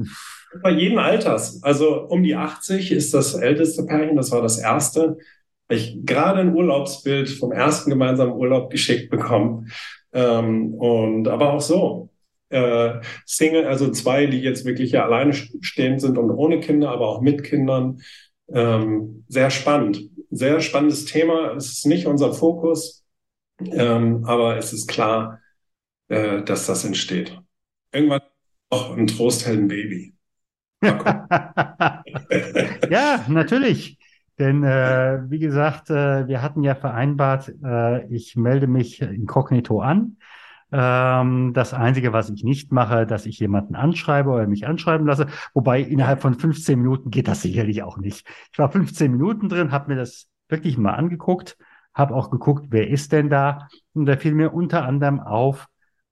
Bei 0.62 0.70
jedem 0.70 0.98
Alters. 0.98 1.62
Also 1.62 2.06
um 2.06 2.22
die 2.22 2.34
80 2.34 2.92
ist 2.92 3.12
das 3.12 3.34
älteste 3.34 3.84
Pärchen, 3.84 4.16
das 4.16 4.30
war 4.30 4.40
das 4.40 4.58
erste 4.58 5.18
ich 5.68 6.04
gerade 6.04 6.40
ein 6.40 6.54
Urlaubsbild 6.54 7.28
vom 7.28 7.52
ersten 7.52 7.90
gemeinsamen 7.90 8.32
Urlaub 8.32 8.70
geschickt 8.70 9.10
bekommen. 9.10 9.70
Ähm, 10.12 10.74
und 10.74 11.28
aber 11.28 11.52
auch 11.52 11.60
so. 11.60 12.10
Äh, 12.50 13.00
Single, 13.24 13.66
also 13.66 13.90
zwei, 13.90 14.26
die 14.26 14.40
jetzt 14.40 14.64
wirklich 14.64 14.92
ja 14.92 15.04
alleine 15.04 15.32
stehen 15.32 15.98
sind 15.98 16.18
und 16.18 16.30
ohne 16.30 16.60
Kinder, 16.60 16.90
aber 16.90 17.08
auch 17.08 17.20
mit 17.20 17.42
Kindern. 17.44 18.00
Ähm, 18.52 19.24
sehr 19.28 19.50
spannend. 19.50 20.10
Sehr 20.34 20.60
spannendes 20.60 21.04
Thema. 21.04 21.52
Es 21.52 21.70
ist 21.70 21.86
nicht 21.86 22.06
unser 22.06 22.34
Fokus, 22.34 23.04
ähm, 23.60 24.24
aber 24.24 24.56
es 24.56 24.72
ist 24.72 24.88
klar, 24.88 25.38
äh, 26.08 26.42
dass 26.42 26.66
das 26.66 26.84
entsteht. 26.84 27.40
Irgendwann 27.92 28.22
auch 28.68 28.96
ein 28.96 29.06
Trosthelden-Baby. 29.06 30.12
ja, 32.90 33.24
natürlich. 33.28 33.96
Denn 34.40 34.64
äh, 34.64 35.20
wie 35.28 35.38
gesagt, 35.38 35.90
äh, 35.90 36.26
wir 36.26 36.42
hatten 36.42 36.64
ja 36.64 36.74
vereinbart, 36.74 37.54
äh, 37.62 38.04
ich 38.08 38.34
melde 38.34 38.66
mich 38.66 39.00
inkognito 39.00 39.80
an. 39.80 40.16
Ähm, 40.72 41.52
das 41.54 41.74
Einzige, 41.74 42.12
was 42.12 42.30
ich 42.30 42.44
nicht 42.44 42.72
mache, 42.72 43.06
dass 43.06 43.26
ich 43.26 43.38
jemanden 43.38 43.74
anschreibe 43.74 44.30
oder 44.30 44.46
mich 44.46 44.66
anschreiben 44.66 45.06
lasse. 45.06 45.26
Wobei 45.52 45.80
innerhalb 45.80 46.20
von 46.20 46.34
15 46.34 46.78
Minuten 46.80 47.10
geht 47.10 47.28
das 47.28 47.42
sicherlich 47.42 47.82
auch 47.82 47.98
nicht. 47.98 48.26
Ich 48.52 48.58
war 48.58 48.70
15 48.70 49.12
Minuten 49.12 49.48
drin, 49.48 49.72
habe 49.72 49.92
mir 49.92 49.98
das 49.98 50.28
wirklich 50.48 50.78
mal 50.78 50.94
angeguckt, 50.94 51.56
habe 51.94 52.14
auch 52.14 52.30
geguckt, 52.30 52.66
wer 52.70 52.88
ist 52.88 53.12
denn 53.12 53.30
da. 53.30 53.68
Und 53.92 54.06
da 54.06 54.16
fiel 54.16 54.34
mir 54.34 54.52
unter 54.52 54.84
anderem 54.84 55.20
auf, 55.20 55.66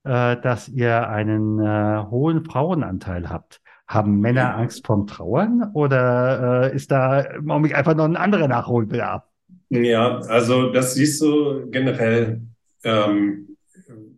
äh, 0.04 0.36
dass 0.36 0.68
ihr 0.68 1.08
einen 1.08 1.60
äh, 1.60 2.04
hohen 2.10 2.44
Frauenanteil 2.44 3.28
habt. 3.28 3.60
Haben 3.86 4.20
Männer 4.20 4.56
Angst 4.56 4.86
vorm 4.86 5.06
Trauern 5.06 5.70
oder 5.74 6.70
äh, 6.72 6.74
ist 6.74 6.90
da 6.90 7.20
im 7.20 7.50
Augenblick 7.50 7.76
einfach 7.76 7.94
noch 7.94 8.04
ein 8.04 8.16
anderer 8.16 8.48
Nachholbedarf? 8.48 9.24
Ja, 9.68 10.18
also 10.28 10.72
das 10.72 10.94
siehst 10.94 11.20
du 11.22 11.68
generell, 11.70 12.42
ähm, 12.84 13.51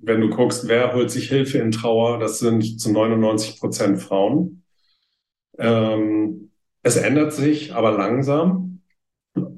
wenn 0.06 0.20
du 0.20 0.30
guckst, 0.30 0.68
wer 0.68 0.94
holt 0.94 1.10
sich 1.10 1.28
Hilfe 1.28 1.58
in 1.58 1.70
Trauer, 1.72 2.18
das 2.18 2.38
sind 2.38 2.80
zu 2.80 2.92
99 2.92 3.60
Prozent 3.60 4.00
Frauen. 4.02 4.64
Ähm, 5.58 6.50
es 6.82 6.96
ändert 6.96 7.32
sich 7.32 7.74
aber 7.74 7.92
langsam. 7.92 8.82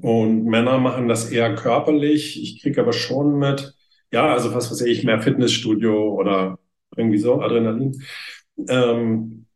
und 0.01 0.45
Männer 0.45 0.79
machen 0.79 1.07
das 1.09 1.31
eher 1.31 1.55
körperlich. 1.55 2.41
Ich 2.41 2.61
kriege 2.61 2.81
aber 2.81 2.93
schon 2.93 3.39
mit, 3.39 3.75
ja, 4.11 4.31
also 4.33 4.53
was 4.55 4.71
weiß 4.71 4.81
ich, 4.81 5.03
mehr 5.03 5.21
Fitnessstudio 5.21 6.13
oder 6.15 6.59
irgendwie 6.95 7.19
so, 7.19 7.41
Adrenalin. 7.41 8.01
Ähm, 8.69 9.47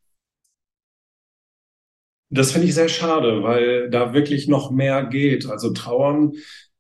das 2.30 2.52
finde 2.52 2.68
ich 2.68 2.76
sehr 2.76 2.90
schade, 2.90 3.44
weil 3.44 3.90
da 3.90 4.14
wirklich 4.14 4.48
noch 4.48 4.72
mehr 4.72 5.06
geht. 5.06 5.48
Also 5.48 5.72
Trauern, 5.74 6.34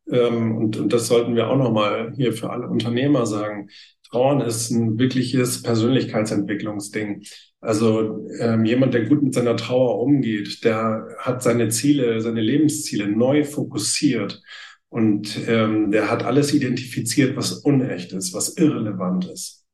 ähm, 0.09 0.57
und, 0.57 0.77
und 0.77 0.93
das 0.93 1.07
sollten 1.07 1.35
wir 1.35 1.49
auch 1.49 1.57
nochmal 1.57 2.13
hier 2.15 2.33
für 2.33 2.49
alle 2.49 2.67
Unternehmer 2.67 3.25
sagen. 3.25 3.69
Trauern 4.11 4.41
ist 4.41 4.71
ein 4.71 4.99
wirkliches 4.99 5.63
Persönlichkeitsentwicklungsding. 5.63 7.23
Also 7.61 8.27
ähm, 8.39 8.65
jemand, 8.65 8.93
der 8.93 9.05
gut 9.05 9.23
mit 9.23 9.33
seiner 9.33 9.55
Trauer 9.55 9.99
umgeht, 9.99 10.63
der 10.65 11.07
hat 11.19 11.41
seine 11.43 11.69
Ziele, 11.69 12.19
seine 12.21 12.41
Lebensziele 12.41 13.07
neu 13.07 13.43
fokussiert 13.45 14.41
und 14.89 15.39
ähm, 15.47 15.91
der 15.91 16.11
hat 16.11 16.23
alles 16.23 16.53
identifiziert, 16.53 17.37
was 17.37 17.53
unecht 17.53 18.11
ist, 18.11 18.33
was 18.33 18.57
irrelevant 18.57 19.25
ist. 19.29 19.65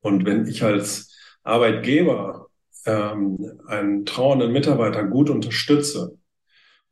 Und 0.00 0.24
wenn 0.24 0.46
ich 0.46 0.62
als 0.62 1.12
Arbeitgeber 1.42 2.48
ähm, 2.84 3.38
einen 3.66 4.06
trauernden 4.06 4.52
Mitarbeiter 4.52 5.04
gut 5.04 5.30
unterstütze 5.30 6.16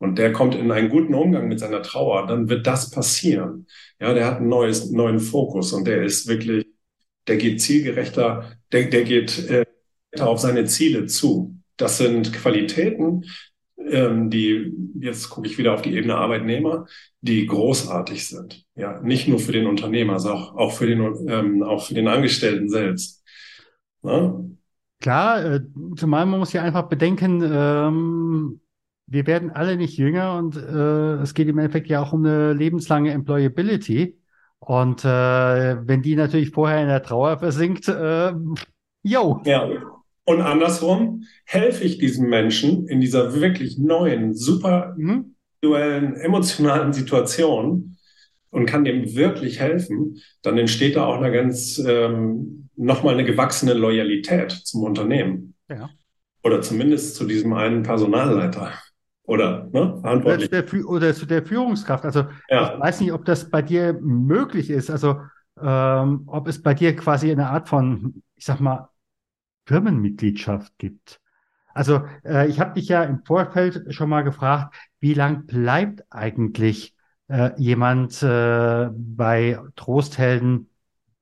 und 0.05 0.19
der 0.19 0.33
kommt 0.33 0.55
in 0.55 0.71
einen 0.71 0.91
guten 0.91 1.15
Umgang 1.15 1.49
mit 1.49 1.59
seiner 1.59 1.83
Trauer, 1.83 2.27
dann 2.27 2.49
wird 2.49 2.67
das 2.67 2.91
passieren. 2.91 3.67
Ja, 4.01 4.13
der 4.15 4.27
hat 4.27 4.39
einen 4.39 4.49
neues, 4.49 4.91
neuen 4.91 5.19
Fokus 5.19 5.73
und 5.73 5.87
der 5.87 6.03
ist 6.05 6.29
wirklich, 6.29 6.67
der 7.27 7.39
geht 7.39 7.61
zielgerechter, 7.61 8.53
der, 8.71 8.85
der 8.85 9.05
geht 9.05 9.49
äh, 9.51 9.65
auf 10.21 10.39
seine 10.41 10.67
Ziele 10.67 11.07
zu. 11.07 11.57
Das 11.77 11.99
sind 11.99 12.33
Qualitäten, 12.33 13.25
ähm, 13.79 14.31
die, 14.31 14.73
jetzt 15.01 15.29
gucke 15.31 15.49
ich 15.49 15.59
wieder 15.59 15.75
auf 15.75 15.83
die 15.83 15.95
Ebene 15.95 16.17
Arbeitnehmer, 16.17 16.87
die 17.21 17.47
großartig 17.47 18.27
sind. 18.27 18.65
Ja, 18.75 19.01
nicht 19.01 19.29
nur 19.29 19.39
für 19.39 19.53
den 19.53 19.67
Unternehmer, 19.67 20.19
sondern 20.19 20.43
auch, 20.43 20.57
auch 20.57 20.73
für 20.73 20.87
den, 20.87 21.29
ähm, 21.29 21.63
auch 21.63 21.87
für 21.87 21.95
den 21.95 22.09
Angestellten 22.09 22.69
selbst. 22.69 23.25
Ja? 24.03 24.39
Klar, 25.01 25.45
äh, 25.45 25.61
zumal 25.97 26.27
man 26.27 26.39
muss 26.39 26.53
ja 26.53 26.63
einfach 26.63 26.89
bedenken, 26.89 27.43
ähm, 27.45 28.61
wir 29.07 29.27
werden 29.27 29.51
alle 29.51 29.77
nicht 29.77 29.97
jünger 29.97 30.37
und 30.39 30.57
äh, 30.57 31.23
es 31.23 31.35
geht 31.35 31.49
im 31.49 31.59
Endeffekt 31.59 31.89
ja 31.89 32.03
auch 32.03 32.13
um 32.13 32.25
eine 32.25 32.53
lebenslange 32.53 33.13
Employability. 33.13 34.19
Und 34.59 35.05
äh, 35.05 35.09
wenn 35.09 36.03
die 36.03 36.17
natürlich 36.17 36.51
vorher 36.51 36.81
in 36.81 36.89
der 36.89 37.03
Trauer 37.03 37.39
versinkt, 37.39 37.89
äh, 37.89 38.33
yo. 39.03 39.43
Ja. 39.45 39.69
Und 40.27 40.41
andersrum 40.41 41.25
helfe 41.45 41.85
ich 41.85 41.99
diesem 41.99 42.31
Menschen 42.31 42.89
in 42.89 43.01
dieser 43.01 43.35
wirklich 43.35 43.77
neuen, 43.77 44.33
super 44.33 44.95
mhm. 44.97 45.35
individuellen, 45.61 46.17
emotionalen 46.17 46.95
Situation 46.95 47.97
und 48.51 48.67
kann 48.67 48.85
dem 48.85 49.15
wirklich 49.15 49.61
helfen, 49.61 50.23
dann 50.41 50.57
entsteht 50.57 50.97
da 50.97 51.05
auch 51.05 51.21
eine 51.21 51.31
ganz 51.31 51.79
ähm, 51.87 52.71
nochmal 52.77 53.15
eine 53.15 53.25
gewachsene 53.25 53.75
Loyalität 53.75 54.53
zum 54.53 54.83
Unternehmen. 54.85 55.55
Ja. 55.69 55.91
Oder 56.43 56.63
zumindest 56.63 57.17
zu 57.17 57.27
diesem 57.27 57.53
einen 57.53 57.83
Personalleiter. 57.83 58.73
Oder, 59.25 59.69
ne, 59.73 59.99
verantwortlich. 60.00 60.50
Oder 60.50 60.66
zu 60.66 60.76
der, 60.76 60.87
oder 60.87 61.14
zu 61.14 61.26
der 61.26 61.45
Führungskraft. 61.45 62.04
Also, 62.04 62.26
ja. 62.49 62.75
ich 62.75 62.81
weiß 62.81 63.00
nicht, 63.00 63.12
ob 63.12 63.25
das 63.25 63.50
bei 63.50 63.62
dir 63.62 63.99
möglich 64.00 64.71
ist. 64.71 64.90
Also, 64.90 65.21
ähm, 65.61 66.25
ob 66.26 66.49
es 66.49 66.62
bei 66.62 66.75
dir 66.75 66.95
quasi 66.95 67.31
eine 67.31 67.49
Art 67.49 67.69
von, 67.69 68.23
ich 68.37 68.45
sag 68.45 68.61
mal, 68.61 68.90
Firmenmitgliedschaft 69.66 70.73
gibt. 70.78 71.21
Also, 71.73 72.02
äh, 72.25 72.49
ich 72.49 72.61
habe 72.61 72.75
dich 72.75 72.88
ja 72.88 73.02
im 73.02 73.25
Vorfeld 73.25 73.95
schon 73.95 74.11
mal 74.11 74.23
gefragt, 74.23 74.75
wie 75.00 75.14
lang 75.14 75.47
bleibt 75.47 76.04
eigentlich 76.11 76.95
äh, 77.28 77.50
jemand 77.57 78.23
äh, 78.23 78.90
bei 78.93 79.59
Trosthelden 79.75 80.69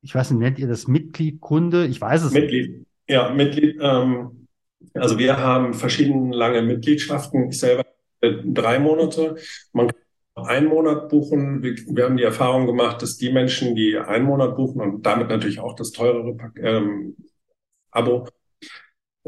ich 0.02 0.14
weiß 0.14 0.33
nicht, 0.33 0.40
nennt 0.40 0.59
ihr 0.59 0.66
das 0.66 0.88
Mitglied, 0.88 1.40
Kunde? 1.40 1.87
Ich 1.87 2.00
weiß 2.00 2.24
es 2.24 2.33
Mitglied. 2.33 2.70
nicht. 2.72 2.87
Ja, 3.09 3.31
Mitglied. 3.31 3.79
Ähm, 3.81 4.48
also 4.94 5.18
wir 5.18 5.38
haben 5.38 5.74
verschiedene 5.74 6.35
lange 6.37 6.61
Mitgliedschaften. 6.61 7.48
Ich 7.50 7.61
selber 7.61 7.85
drei 8.22 8.78
Monate. 8.78 9.37
Man 9.72 9.88
kann 9.88 10.46
einen 10.46 10.68
Monat 10.68 11.08
buchen. 11.08 11.62
Wir, 11.62 11.74
wir, 11.76 12.04
haben 12.04 12.16
die 12.16 12.22
Erfahrung 12.22 12.66
gemacht, 12.66 13.02
dass 13.02 13.16
die 13.16 13.32
Menschen, 13.32 13.74
die 13.74 13.96
einen 13.96 14.24
Monat 14.24 14.56
buchen 14.56 14.80
und 14.80 15.04
damit 15.04 15.28
natürlich 15.28 15.61
auch 15.61 15.74
das 15.74 15.92
teurere 15.92 16.37
ähm, 16.56 17.16
Abo, 17.90 18.28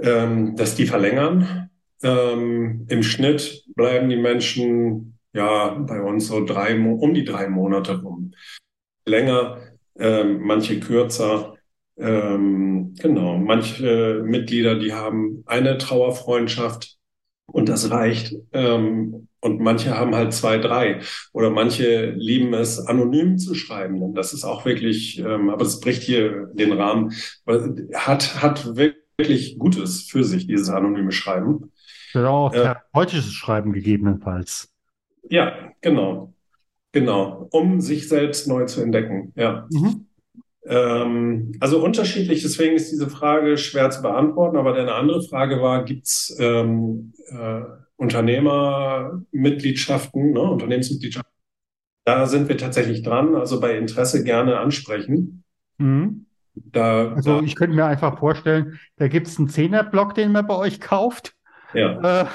ähm, 0.01 0.57
dass 0.57 0.75
die 0.75 0.87
verlängern. 0.87 1.71
Ähm, 2.03 2.87
Im 2.89 3.03
Schnitt 3.03 3.65
bleiben 3.75 4.09
die 4.09 4.17
Menschen 4.17 5.19
ja 5.33 5.71
bei 5.71 6.01
uns 6.01 6.29
so 6.29 6.45
drei 6.45 6.79
um 6.79 7.15
die 7.15 7.25
drei 7.25 7.49
Monate 7.49 8.01
rum. 8.01 8.33
Länger 9.07 9.59
ähm, 9.99 10.41
manche 10.41 10.81
kürzer. 10.81 11.55
Ähm, 11.97 12.95
genau, 12.99 13.37
manche 13.37 14.23
Mitglieder, 14.25 14.77
die 14.77 14.93
haben 14.93 15.45
eine 15.47 15.79
Trauerfreundschaft 15.79 16.99
und 17.55 17.69
das 17.69 17.91
reicht. 17.93 18.35
Ähm, 18.53 19.29
und 19.41 19.61
manche 19.61 19.97
haben 19.97 20.15
halt 20.17 20.33
zwei, 20.33 20.59
drei. 20.59 21.01
Oder 21.33 21.51
manche 21.51 22.11
lieben 22.11 22.53
es, 22.53 22.81
anonym 22.81 23.39
zu 23.39 23.55
schreiben. 23.55 24.03
Und 24.03 24.15
das 24.15 24.33
ist 24.33 24.43
auch 24.43 24.65
wirklich, 24.65 25.21
ähm, 25.21 25.51
aber 25.51 25.63
es 25.63 25.79
bricht 25.79 26.03
hier 26.03 26.51
den 26.53 26.73
Rahmen, 26.73 27.13
hat, 27.95 28.43
hat 28.43 28.75
wirklich 28.75 29.57
Gutes 29.57 30.03
für 30.03 30.25
sich, 30.25 30.49
dieses 30.49 30.69
anonyme 30.69 31.13
Schreiben. 31.13 31.71
Äh, 32.13 32.19
therapeutisches 32.19 33.33
Schreiben 33.33 33.73
gegebenenfalls. 33.73 34.69
Ja, 35.31 35.71
genau. 35.81 36.35
Genau, 36.91 37.49
um 37.53 37.81
sich 37.81 38.09
selbst 38.09 38.49
neu 38.49 38.65
zu 38.65 38.81
entdecken. 38.81 39.33
Ja. 39.37 39.69
Mhm. 39.71 40.07
Ähm, 40.67 41.53
also 41.61 41.85
unterschiedlich, 41.85 42.41
deswegen 42.43 42.77
ist 42.77 42.91
diese 42.91 43.11
Frage 43.11 43.59
schwer 43.59 43.91
zu 43.91 44.01
beantworten. 44.03 44.57
Aber 44.57 44.75
eine 44.75 44.95
andere 44.95 45.23
Frage 45.23 45.61
war, 45.61 45.85
gibt 45.85 46.07
es 46.07 46.35
ähm, 46.41 47.13
äh, 47.29 47.61
Unternehmermitgliedschaften, 47.97 50.33
ne, 50.33 50.41
Unternehmensmitgliedschaften? 50.41 51.31
Da 52.05 52.27
sind 52.27 52.49
wir 52.49 52.59
tatsächlich 52.59 53.03
dran. 53.03 53.35
Also 53.35 53.61
bei 53.61 53.77
Interesse 53.77 54.23
gerne 54.25 54.59
ansprechen. 54.59 55.45
Mhm. 55.79 56.27
Da, 56.55 57.13
also 57.13 57.43
ich 57.43 57.57
könnte 57.57 57.75
mir 57.75 57.87
einfach 57.87 58.19
vorstellen, 58.19 58.79
da 58.97 59.09
gibt 59.09 59.27
es 59.27 59.39
einen 59.39 59.49
Zehnerblock, 59.49 60.15
den 60.15 60.33
man 60.33 60.47
bei 60.47 60.57
euch 60.57 60.81
kauft. 60.81 61.35
Ja. 61.73 62.23
Äh, 62.23 62.27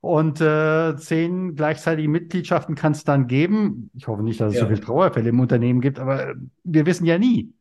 und 0.00 0.40
äh, 0.42 0.96
zehn 0.96 1.54
gleichzeitige 1.54 2.08
Mitgliedschaften 2.08 2.74
kann 2.74 2.92
es 2.92 3.04
dann 3.04 3.26
geben. 3.26 3.90
Ich 3.94 4.06
hoffe 4.06 4.22
nicht, 4.22 4.38
dass 4.38 4.50
es 4.50 4.56
ja. 4.56 4.60
so 4.60 4.68
viele 4.68 4.82
Trauerfälle 4.82 5.30
im 5.30 5.40
Unternehmen 5.40 5.80
gibt, 5.80 5.98
aber 5.98 6.34
wir 6.62 6.84
wissen 6.84 7.06
ja 7.06 7.18
nie. 7.18 7.54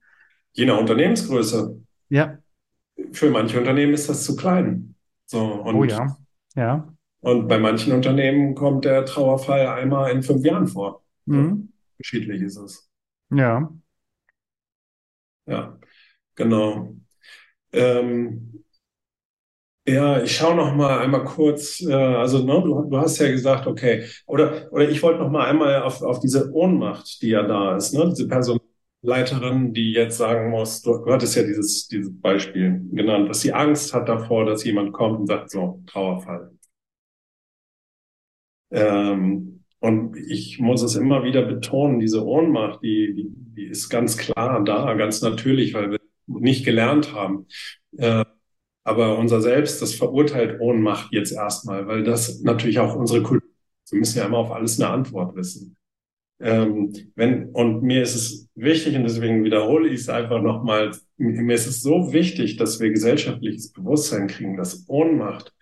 Je 0.53 0.65
nach 0.65 0.79
Unternehmensgröße. 0.79 1.81
Ja. 2.09 2.37
Für 3.11 3.29
manche 3.29 3.59
Unternehmen 3.59 3.93
ist 3.93 4.09
das 4.09 4.23
zu 4.23 4.35
klein. 4.35 4.95
So, 5.25 5.39
und, 5.39 5.75
oh 5.75 5.83
ja. 5.83 6.15
Ja. 6.55 6.93
Und 7.21 7.47
bei 7.47 7.57
manchen 7.57 7.93
Unternehmen 7.93 8.53
kommt 8.53 8.85
der 8.85 9.05
Trauerfall 9.05 9.65
einmal 9.67 10.11
in 10.11 10.23
fünf 10.23 10.45
Jahren 10.45 10.67
vor. 10.67 11.03
Mhm. 11.25 11.69
Unterschiedlich 11.97 12.41
ist 12.41 12.57
es. 12.57 12.89
Ja. 13.31 13.71
Ja, 15.45 15.79
genau. 16.35 16.95
Ähm, 17.71 18.63
ja, 19.85 20.21
ich 20.21 20.35
schaue 20.35 20.55
noch 20.55 20.73
mal 20.75 20.99
einmal 20.99 21.25
kurz, 21.25 21.81
äh, 21.81 21.93
also 21.93 22.39
ne, 22.39 22.61
du, 22.63 22.89
du, 22.89 22.97
hast 22.97 23.17
ja 23.19 23.29
gesagt, 23.29 23.67
okay, 23.67 24.05
oder, 24.25 24.71
oder 24.71 24.87
ich 24.87 25.03
wollte 25.03 25.19
noch 25.19 25.29
mal 25.29 25.45
einmal 25.45 25.81
auf, 25.81 26.01
auf 26.01 26.19
diese 26.19 26.53
Ohnmacht, 26.53 27.21
die 27.21 27.29
ja 27.29 27.43
da 27.43 27.75
ist, 27.75 27.93
ne, 27.93 28.07
diese 28.09 28.27
Personalleiterin, 29.03 29.73
die 29.73 29.91
jetzt 29.91 30.17
sagen 30.17 30.49
muss, 30.49 30.81
du, 30.81 30.97
du 30.97 31.11
hattest 31.11 31.35
ja 31.35 31.43
dieses, 31.43 31.87
dieses 31.87 32.19
Beispiel 32.21 32.81
genannt, 32.91 33.29
dass 33.29 33.41
sie 33.41 33.53
Angst 33.53 33.93
hat 33.93 34.07
davor, 34.07 34.45
dass 34.45 34.63
jemand 34.63 34.93
kommt 34.93 35.19
und 35.19 35.27
sagt, 35.27 35.51
so, 35.51 35.83
Trauerfall. 35.87 36.51
Ähm, 38.71 39.63
und 39.79 40.15
ich 40.17 40.59
muss 40.59 40.81
es 40.81 40.95
immer 40.95 41.23
wieder 41.23 41.43
betonen, 41.43 41.99
diese 41.99 42.25
Ohnmacht, 42.25 42.81
die, 42.81 43.13
die, 43.13 43.25
die 43.55 43.65
ist 43.65 43.89
ganz 43.89 44.17
klar 44.17 44.63
da, 44.63 44.93
ganz 44.93 45.21
natürlich, 45.21 45.73
weil 45.73 45.91
wir 45.91 45.99
nicht 46.27 46.63
gelernt 46.65 47.13
haben. 47.13 47.47
Äh, 47.97 48.23
aber 48.85 49.17
unser 49.17 49.41
Selbst, 49.41 49.81
das 49.81 49.93
verurteilt 49.93 50.59
Ohnmacht 50.61 51.11
jetzt 51.11 51.31
erstmal, 51.31 51.87
weil 51.87 52.03
das 52.03 52.41
natürlich 52.41 52.79
auch 52.79 52.95
unsere 52.95 53.21
Kultur, 53.23 53.49
wir 53.89 53.99
müssen 53.99 54.17
ja 54.17 54.25
immer 54.25 54.37
auf 54.37 54.51
alles 54.51 54.79
eine 54.79 54.89
Antwort 54.89 55.35
wissen. 55.35 55.75
Ähm, 56.39 56.93
wenn, 57.15 57.49
und 57.49 57.83
mir 57.83 58.01
ist 58.01 58.15
es 58.15 58.49
wichtig, 58.55 58.95
und 58.95 59.03
deswegen 59.03 59.43
wiederhole 59.43 59.87
ich 59.89 60.01
es 60.01 60.09
einfach 60.09 60.41
nochmal, 60.41 60.91
mir 61.17 61.55
ist 61.55 61.67
es 61.67 61.81
so 61.81 62.11
wichtig, 62.11 62.57
dass 62.57 62.79
wir 62.79 62.89
gesellschaftliches 62.89 63.71
Bewusstsein 63.71 64.27
kriegen, 64.27 64.57
dass 64.57 64.85
Ohnmacht 64.87 65.53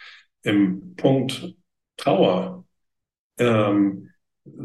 im 0.43 0.95
Punkt 0.95 1.55
Trauer 1.97 2.65
ähm, 3.37 4.09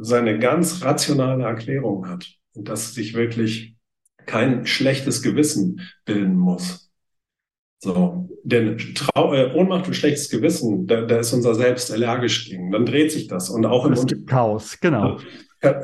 seine 0.00 0.38
ganz 0.38 0.82
rationale 0.82 1.44
Erklärung 1.44 2.08
hat 2.08 2.26
und 2.54 2.68
dass 2.68 2.94
sich 2.94 3.14
wirklich 3.14 3.76
kein 4.24 4.66
schlechtes 4.66 5.22
Gewissen 5.22 5.80
bilden 6.04 6.36
muss. 6.36 6.90
So, 7.78 8.28
denn 8.42 8.78
Trau 8.94 9.34
äh, 9.34 9.52
Ohnmacht 9.54 9.86
und 9.86 9.94
schlechtes 9.94 10.30
Gewissen, 10.30 10.86
da, 10.86 11.02
da 11.02 11.18
ist 11.18 11.32
unser 11.32 11.54
Selbst 11.54 11.92
allergisch 11.92 12.48
gegen. 12.48 12.70
Dann 12.72 12.86
dreht 12.86 13.12
sich 13.12 13.28
das. 13.28 13.50
Und 13.50 13.66
auch 13.66 13.86
im 13.86 14.06
gibt 14.06 14.28
Chaos, 14.28 14.78
genau. 14.80 15.18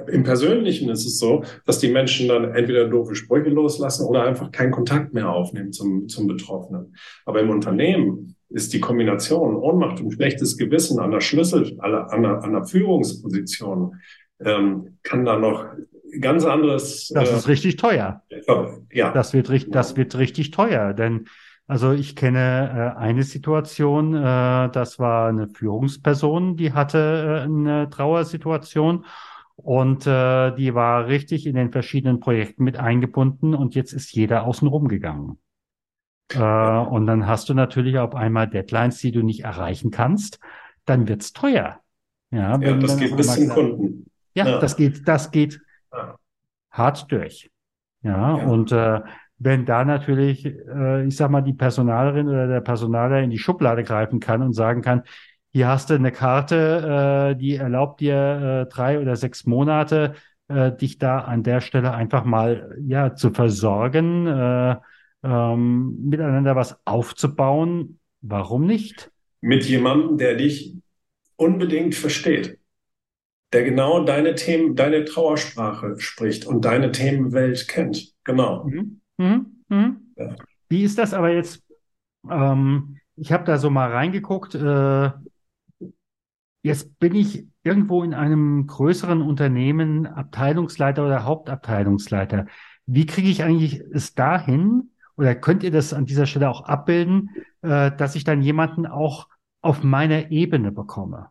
Im 0.09 0.23
Persönlichen 0.23 0.89
ist 0.91 1.07
es 1.07 1.19
so, 1.19 1.45
dass 1.67 1.79
die 1.79 1.91
Menschen 1.91 2.29
dann 2.29 2.55
entweder 2.55 2.89
doofe 2.89 3.15
Sprüche 3.15 3.51
loslassen 3.51 4.07
oder 4.07 4.25
einfach 4.25 4.51
keinen 4.51 4.71
Kontakt 4.71 5.15
mehr 5.15 5.31
aufnehmen 5.31 5.73
zum, 5.73 6.09
zum 6.09 6.27
Betroffenen. 6.27 6.95
Aber 7.27 7.41
im 7.41 7.51
Unternehmen 7.51 8.37
ist 8.49 8.73
die 8.73 8.81
Kombination 8.81 9.57
Ohnmacht 9.57 10.01
und 10.01 10.13
schlechtes 10.13 10.57
Gewissen 10.57 10.99
an 10.99 11.11
der 11.11 11.21
Schlüssel, 11.21 11.79
an 11.81 12.23
der, 12.23 12.45
an 12.45 12.53
der 12.53 12.65
Führungsposition, 12.65 13.97
ähm, 14.41 14.99
kann 15.03 15.25
da 15.25 15.39
noch 15.39 15.65
ganz 16.21 16.45
anderes. 16.45 17.09
Das 17.15 17.31
äh, 17.31 17.37
ist 17.37 17.49
richtig 17.49 17.77
teuer. 17.77 18.23
Ja. 18.91 19.13
Das 19.13 19.33
wird, 19.33 19.75
das 19.75 19.97
wird 19.97 20.19
richtig 20.19 20.51
teuer, 20.51 20.93
denn 20.93 21.27
also 21.67 21.93
ich 21.93 22.17
kenne 22.17 22.95
äh, 22.97 22.99
eine 22.99 23.23
Situation, 23.23 24.15
äh, 24.15 24.69
das 24.71 24.99
war 24.99 25.29
eine 25.29 25.49
Führungsperson, 25.49 26.57
die 26.57 26.73
hatte 26.73 26.99
äh, 26.99 27.45
eine 27.45 27.89
Trauersituation 27.89 29.05
und 29.57 30.07
äh, 30.07 30.55
die 30.55 30.75
war 30.75 31.07
richtig 31.07 31.47
in 31.47 31.55
den 31.55 31.71
verschiedenen 31.71 32.21
Projekten 32.21 32.65
mit 32.65 32.79
eingebunden 32.79 33.55
und 33.55 33.75
jetzt 33.75 33.93
ist 33.93 34.13
jeder 34.13 34.45
außen 34.45 34.67
rum 34.69 34.89
gegangen. 34.89 35.39
Äh, 36.35 36.39
und 36.39 37.07
dann 37.07 37.27
hast 37.27 37.49
du 37.49 37.55
natürlich 37.55 37.99
auf 37.99 38.15
einmal 38.15 38.49
Deadlines, 38.49 38.99
die 38.99 39.13
du 39.13 39.23
nicht 39.23 39.45
erreichen 39.45 39.91
kannst. 39.91 40.41
Dann 40.85 41.09
wird's 41.09 41.33
teuer. 41.33 41.81
Ja, 42.31 42.59
ja 42.59 42.77
das 42.77 42.97
geht 42.97 43.17
bis 43.17 43.35
zum 43.35 43.49
Kunden. 43.49 44.07
Ja, 44.35 44.49
ja, 44.49 44.59
das 44.59 44.77
geht, 44.77 45.07
das 45.07 45.31
geht 45.31 45.61
ja. 45.93 46.17
hart 46.71 47.13
durch. 47.13 47.51
Ja, 48.03 48.39
ja. 48.39 48.45
und 48.47 48.73
äh, 48.73 49.01
wenn 49.39 49.67
da 49.67 49.85
natürlich, 49.85 50.47
äh, 50.47 51.05
ich 51.07 51.17
sag 51.17 51.31
mal, 51.31 51.43
die 51.43 51.53
Personalerin 51.53 52.29
oder 52.29 52.47
der 52.47 52.61
Personaler 52.61 53.21
in 53.21 53.31
die 53.31 53.39
Schublade 53.39 53.83
greifen 53.83 54.21
kann 54.21 54.43
und 54.43 54.55
sagen 54.55 54.83
kann, 54.83 55.03
hier 55.53 55.69
hast 55.69 55.91
du 55.91 55.95
eine 55.95 56.13
Karte, 56.13 57.33
äh, 57.35 57.39
die 57.39 57.57
erlaubt 57.57 58.01
dir 58.01 58.67
äh, 58.67 58.73
drei 58.73 58.99
oder 59.01 59.17
sechs 59.17 59.45
Monate, 59.45 60.15
äh, 60.49 60.73
dich 60.73 60.99
da 60.99 61.21
an 61.21 61.43
der 61.43 61.61
Stelle 61.61 61.93
einfach 61.93 62.25
mal 62.25 62.77
ja 62.81 63.15
zu 63.15 63.31
versorgen, 63.31 64.27
äh, 64.27 64.77
ähm, 65.23 66.09
miteinander 66.09 66.57
was 66.57 66.79
aufzubauen. 66.87 67.99
Warum 68.23 68.67
nicht? 68.67 69.11
Mit 69.41 69.65
jemandem, 69.65 70.17
der 70.17 70.37
dich 70.37 70.75
unbedingt 71.37 71.95
versteht, 71.95 72.59
der 73.53 73.65
genau 73.65 74.05
deine 74.05 74.35
Themen, 74.35 74.75
deine 74.75 75.05
Trauersprache 75.05 75.97
spricht 75.99 76.47
und 76.47 76.65
deine 76.65 76.93
Themenwelt 76.93 77.69
kennt. 77.69 78.15
Genau. 78.25 78.65
Mhm. 78.65 79.01
Mhm. 79.19 79.47
Mhm. 79.69 79.97
Ja. 80.17 80.37
Wie 80.69 80.85
ist 80.85 80.97
das 80.99 81.13
aber 81.13 81.31
jetzt? 81.31 81.63
Ähm, 82.31 82.97
ich 83.17 83.33
habe 83.33 83.45
da 83.45 83.59
so 83.59 83.69
mal 83.69 83.91
reingeguckt. 83.91 84.55
Äh, 84.55 85.11
Jetzt 86.63 86.99
bin 86.99 87.15
ich 87.15 87.47
irgendwo 87.65 88.03
in 88.03 88.15
einem 88.15 88.67
größeren 88.67 89.21
Unternehmen 89.21 90.07
Abteilungsleiter 90.07 91.05
oder 91.05 91.25
Hauptabteilungsleiter. 91.25 92.47
Wie 92.87 93.07
kriege 93.07 93.29
ich 93.29 93.43
eigentlich 93.43 93.81
es 93.93 94.15
dahin? 94.15 94.91
Oder 95.17 95.35
könnt 95.35 95.63
ihr 95.63 95.71
das 95.71 95.93
an 95.93 96.07
dieser 96.07 96.27
Stelle 96.27 96.49
auch 96.49 96.63
abbilden, 96.63 97.31
äh, 97.63 97.91
dass 97.93 98.15
ich 98.15 98.25
dann 98.25 98.43
jemanden 98.43 98.87
auch 98.87 99.29
auf 99.61 99.83
meiner 99.83 100.31
Ebene 100.31 100.73
bekomme? 100.73 101.29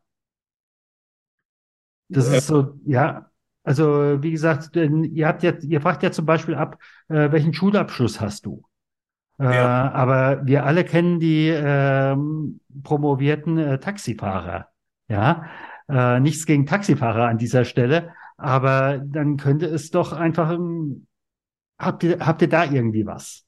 Das 2.09 2.27
ist 2.27 2.47
so, 2.47 2.79
ja. 2.85 3.27
Also 3.63 4.21
wie 4.21 4.31
gesagt, 4.31 4.75
denn 4.75 5.03
ihr 5.03 5.27
habt 5.27 5.43
ja, 5.43 5.53
ihr 5.61 5.81
fragt 5.81 6.03
ja 6.03 6.11
zum 6.11 6.25
Beispiel 6.25 6.55
ab, 6.55 6.77
äh, 7.09 7.31
welchen 7.31 7.53
Schulabschluss 7.53 8.19
hast 8.19 8.45
du? 8.45 8.63
Äh, 9.39 9.55
ja. 9.55 9.91
Aber 9.91 10.45
wir 10.45 10.65
alle 10.65 10.83
kennen 10.83 11.19
die 11.19 11.47
äh, 11.47 12.15
promovierten 12.83 13.57
äh, 13.57 13.79
Taxifahrer. 13.79 14.70
Ja, 15.11 15.45
äh, 15.89 16.21
nichts 16.21 16.45
gegen 16.45 16.65
Taxifahrer 16.65 17.27
an 17.27 17.37
dieser 17.37 17.65
Stelle, 17.65 18.13
aber 18.37 18.99
dann 19.03 19.35
könnte 19.35 19.65
es 19.65 19.91
doch 19.91 20.13
einfach, 20.13 20.51
ähm, 20.51 21.05
habt 21.77 22.03
ihr, 22.03 22.25
habt 22.25 22.41
ihr 22.41 22.47
da 22.47 22.63
irgendwie 22.63 23.05
was? 23.05 23.43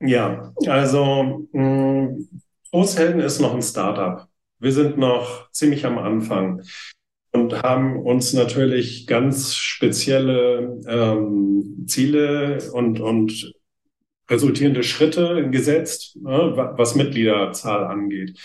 Ja, 0.00 0.52
also 0.68 1.48
mh, 1.52 2.18
Großhelden 2.70 3.20
ist 3.20 3.40
noch 3.40 3.52
ein 3.52 3.62
Startup. 3.62 4.28
Wir 4.60 4.70
sind 4.70 4.96
noch 4.96 5.50
ziemlich 5.50 5.84
am 5.84 5.98
Anfang 5.98 6.62
und 7.32 7.60
haben 7.64 7.98
uns 7.98 8.32
natürlich 8.32 9.08
ganz 9.08 9.56
spezielle 9.56 10.80
ähm, 10.86 11.84
Ziele 11.88 12.58
und, 12.72 13.00
und 13.00 13.52
resultierende 14.30 14.84
Schritte 14.84 15.50
gesetzt, 15.50 16.16
ne, 16.22 16.52
was 16.76 16.94
Mitgliederzahl 16.94 17.84
angeht. 17.86 18.38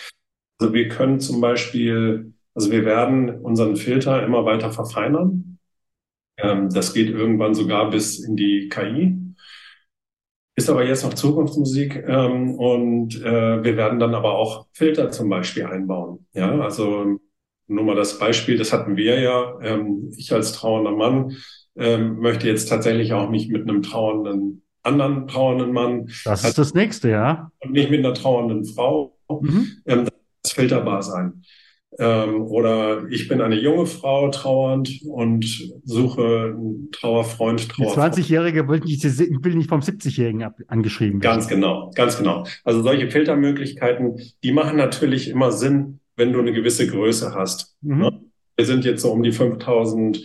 Also 0.60 0.74
wir 0.74 0.88
können 0.88 1.20
zum 1.20 1.40
Beispiel 1.40 2.34
also 2.58 2.72
wir 2.72 2.86
werden 2.86 3.30
unseren 3.42 3.76
Filter 3.76 4.26
immer 4.26 4.44
weiter 4.44 4.72
verfeinern. 4.72 5.60
Ähm, 6.40 6.72
das 6.72 6.92
geht 6.92 7.08
irgendwann 7.08 7.54
sogar 7.54 7.92
bis 7.92 8.18
in 8.18 8.36
die 8.36 8.68
KI. 8.68 9.16
Ist 10.56 10.68
aber 10.68 10.84
jetzt 10.84 11.04
noch 11.04 11.14
Zukunftsmusik 11.14 12.04
ähm, 12.08 12.56
und 12.56 13.22
äh, 13.22 13.64
wir 13.64 13.78
werden 13.78 14.00
dann 14.00 14.16
aber 14.16 14.40
auch 14.40 14.66
Filter 14.74 15.12
zum 15.12 15.30
Beispiel 15.30 15.68
einbauen. 15.68 16.26
Ja, 16.34 16.60
also 16.60 17.20
nur 17.68 17.84
mal 17.84 17.96
das 17.96 18.18
Beispiel, 18.18 18.58
das 18.58 18.74
hatten 18.74 18.98
wir 18.98 19.20
ja. 19.20 19.60
Ähm, 19.62 20.12
ich 20.18 20.34
als 20.34 20.54
trauernder 20.54 20.94
Mann 20.94 21.38
ähm, 21.76 22.18
möchte 22.18 22.48
jetzt 22.48 22.70
tatsächlich 22.70 23.14
auch 23.14 23.30
mich 23.30 23.50
mit 23.50 23.70
einem 23.70 23.84
trauernden 23.84 24.64
anderen 24.82 25.28
trauernden 25.28 25.74
Mann. 25.74 26.10
Das 26.26 26.44
ist 26.44 26.58
das 26.58 26.74
nächste, 26.74 27.12
ja. 27.12 27.52
Und 27.60 27.74
nicht 27.74 27.92
mit 27.92 28.04
einer 28.04 28.16
trauernden 28.16 28.66
Frau. 28.66 29.16
Mhm. 29.30 29.68
Ähm, 29.86 30.08
das 30.42 30.54
filterbar 30.54 31.04
sein. 31.04 31.44
Ähm, 32.00 32.44
oder 32.44 33.08
ich 33.10 33.28
bin 33.28 33.42
eine 33.42 33.60
junge 33.60 33.88
Frau 33.88 34.30
trauernd 34.30 35.02
und 35.06 35.72
suche 35.84 36.54
einen 36.56 36.92
Trauerfreund. 36.92 37.70
Trauerfreund. 37.70 38.18
Die 38.18 38.22
20-Jährige 38.22 38.68
will 38.68 38.82
nicht, 38.82 39.04
will 39.04 39.56
nicht 39.56 39.70
vom 39.70 39.82
70-Jährigen 39.82 40.44
angeschrieben 40.68 41.24
werden. 41.24 41.36
Ganz 41.36 41.48
genau, 41.48 41.92
ganz 41.96 42.18
genau. 42.18 42.46
Also 42.64 42.84
solche 42.84 43.10
Filtermöglichkeiten, 43.10 44.22
die 44.44 44.52
machen 44.52 44.78
natürlich 44.78 45.30
immer 45.30 45.52
Sinn, 45.52 46.00
wenn 46.16 46.34
du 46.34 46.40
eine 46.40 46.54
gewisse 46.54 46.88
Größe 46.88 47.34
hast. 47.34 47.76
Mhm. 47.82 47.98
Ne? 47.98 48.22
Wir 48.56 48.66
sind 48.66 48.86
jetzt 48.86 49.02
so 49.02 49.12
um 49.12 49.24
die 49.24 49.32
5000 49.32 50.20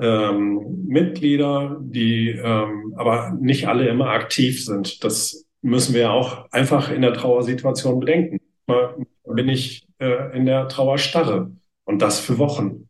ähm, 0.00 0.84
Mitglieder, 0.86 1.78
die 1.80 2.30
ähm, 2.30 2.94
aber 2.96 3.36
nicht 3.40 3.66
alle 3.66 3.88
immer 3.88 4.10
aktiv 4.10 4.64
sind. 4.64 5.02
Das 5.02 5.46
müssen 5.62 5.94
wir 5.94 6.12
auch 6.12 6.50
einfach 6.52 6.92
in 6.92 7.02
der 7.02 7.14
Trauersituation 7.14 7.98
bedenken. 7.98 8.38
Mal 8.66 8.94
bin 9.24 9.48
ich 9.48 9.87
äh, 9.98 10.36
in 10.36 10.46
der 10.46 10.68
Trauerstarre 10.68 11.52
und 11.84 12.02
das 12.02 12.20
für 12.20 12.38
Wochen. 12.38 12.88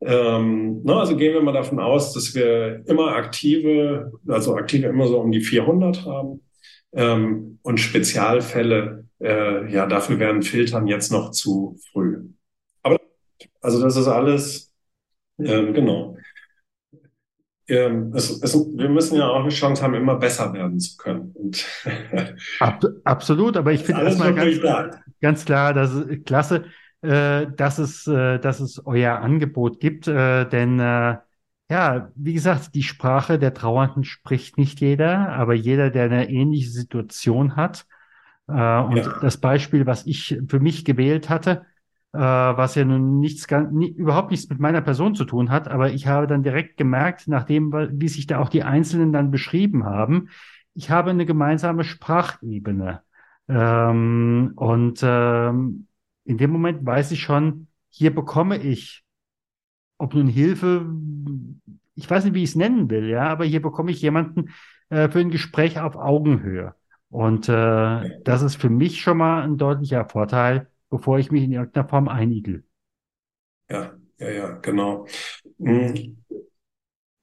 Ähm, 0.00 0.82
na, 0.84 1.00
also 1.00 1.16
gehen 1.16 1.32
wir 1.32 1.42
mal 1.42 1.52
davon 1.52 1.80
aus, 1.80 2.12
dass 2.12 2.34
wir 2.34 2.82
immer 2.86 3.16
aktive, 3.16 4.12
also 4.28 4.54
aktive 4.56 4.86
immer 4.88 5.06
so 5.06 5.18
um 5.18 5.32
die 5.32 5.40
400 5.40 6.04
haben 6.04 6.42
ähm, 6.92 7.58
und 7.62 7.78
Spezialfälle, 7.78 9.06
äh, 9.20 9.72
ja, 9.72 9.86
dafür 9.86 10.18
wären 10.18 10.42
Filtern 10.42 10.86
jetzt 10.86 11.10
noch 11.10 11.30
zu 11.30 11.78
früh. 11.90 12.28
Aber 12.82 13.00
also 13.60 13.80
das 13.82 13.96
ist 13.96 14.06
alles, 14.06 14.72
ähm, 15.38 15.72
genau. 15.72 16.15
Ähm, 17.68 18.12
es, 18.14 18.30
es, 18.42 18.54
wir 18.54 18.88
müssen 18.88 19.16
ja 19.16 19.28
auch 19.28 19.40
eine 19.40 19.48
Chance 19.48 19.82
haben, 19.82 19.94
immer 19.94 20.16
besser 20.16 20.52
werden 20.52 20.78
zu 20.78 20.96
können. 20.96 21.32
Und 21.34 21.64
Ab, 22.60 22.84
absolut, 23.04 23.56
aber 23.56 23.72
ich 23.72 23.82
finde 23.82 24.02
erstmal 24.02 24.34
ganz, 24.34 24.60
ganz 25.20 25.44
klar, 25.44 25.74
das 25.74 25.92
ist 25.92 26.26
klasse, 26.26 26.64
äh, 27.02 27.46
dass 27.56 27.78
es, 27.78 28.06
äh, 28.06 28.38
dass 28.38 28.60
es 28.60 28.84
euer 28.86 29.18
Angebot 29.18 29.80
gibt, 29.80 30.06
äh, 30.06 30.48
denn 30.48 30.78
äh, 30.78 31.16
ja, 31.68 32.12
wie 32.14 32.34
gesagt, 32.34 32.74
die 32.74 32.84
Sprache 32.84 33.38
der 33.38 33.52
Trauernden 33.52 34.04
spricht 34.04 34.56
nicht 34.56 34.80
jeder, 34.80 35.30
aber 35.30 35.54
jeder, 35.54 35.90
der 35.90 36.04
eine 36.04 36.30
ähnliche 36.30 36.70
Situation 36.70 37.56
hat. 37.56 37.86
Äh, 38.48 38.52
und 38.52 38.96
ja. 38.98 39.18
das 39.20 39.38
Beispiel, 39.38 39.86
was 39.86 40.06
ich 40.06 40.38
für 40.46 40.60
mich 40.60 40.84
gewählt 40.84 41.28
hatte, 41.28 41.66
was 42.18 42.74
ja 42.74 42.84
nun 42.84 43.20
nichts, 43.20 43.46
ganz, 43.46 43.72
nie, 43.72 43.88
überhaupt 43.88 44.30
nichts 44.30 44.48
mit 44.48 44.58
meiner 44.58 44.80
Person 44.80 45.14
zu 45.14 45.24
tun 45.24 45.50
hat, 45.50 45.68
aber 45.68 45.92
ich 45.92 46.06
habe 46.06 46.26
dann 46.26 46.42
direkt 46.42 46.76
gemerkt, 46.76 47.28
nachdem, 47.28 47.72
wie 47.72 48.08
sich 48.08 48.26
da 48.26 48.38
auch 48.38 48.48
die 48.48 48.62
Einzelnen 48.62 49.12
dann 49.12 49.30
beschrieben 49.30 49.84
haben, 49.84 50.28
ich 50.74 50.90
habe 50.90 51.10
eine 51.10 51.26
gemeinsame 51.26 51.84
Sprachebene. 51.84 53.02
Ähm, 53.48 54.52
und 54.56 55.00
ähm, 55.02 55.86
in 56.24 56.38
dem 56.38 56.50
Moment 56.50 56.84
weiß 56.84 57.12
ich 57.12 57.22
schon, 57.22 57.68
hier 57.88 58.14
bekomme 58.14 58.58
ich, 58.58 59.04
ob 59.98 60.14
nun 60.14 60.26
Hilfe, 60.26 60.86
ich 61.94 62.10
weiß 62.10 62.24
nicht, 62.24 62.34
wie 62.34 62.42
ich 62.42 62.50
es 62.50 62.56
nennen 62.56 62.90
will, 62.90 63.08
ja, 63.08 63.28
aber 63.28 63.44
hier 63.44 63.62
bekomme 63.62 63.90
ich 63.90 64.02
jemanden 64.02 64.50
äh, 64.90 65.08
für 65.08 65.20
ein 65.20 65.30
Gespräch 65.30 65.80
auf 65.80 65.96
Augenhöhe. 65.96 66.74
Und 67.08 67.48
äh, 67.48 68.20
das 68.22 68.42
ist 68.42 68.56
für 68.56 68.68
mich 68.68 69.00
schon 69.00 69.16
mal 69.16 69.42
ein 69.42 69.56
deutlicher 69.56 70.04
Vorteil, 70.04 70.68
bevor 70.90 71.18
ich 71.18 71.30
mich 71.30 71.44
in 71.44 71.52
irgendeiner 71.52 71.88
Form 71.88 72.08
einigel. 72.08 72.64
Ja, 73.70 73.96
ja, 74.18 74.30
ja, 74.30 74.50
genau. 74.58 75.06
Mhm. 75.58 76.16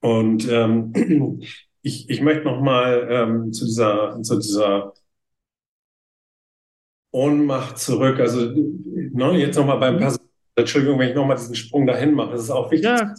Und 0.01 0.47
ähm, 0.49 0.93
ich, 1.81 2.09
ich 2.09 2.21
möchte 2.21 2.45
noch 2.45 2.61
mal 2.61 3.07
ähm, 3.09 3.53
zu 3.53 3.65
dieser 3.65 4.21
zu 4.21 4.37
dieser 4.39 4.93
Ohnmacht 7.11 7.77
zurück. 7.77 8.19
Also 8.19 8.51
ne, 8.51 9.37
jetzt 9.37 9.55
nochmal 9.55 9.79
beim 9.79 9.97
Personal, 9.97 10.27
Entschuldigung, 10.55 10.99
wenn 10.99 11.09
ich 11.09 11.15
nochmal 11.15 11.37
diesen 11.37 11.55
Sprung 11.55 11.87
dahin 11.87 12.13
mache. 12.13 12.33
Es 12.33 12.43
ist 12.43 12.49
auch 12.51 12.71
wichtig, 12.71 12.85
Ja, 12.85 13.13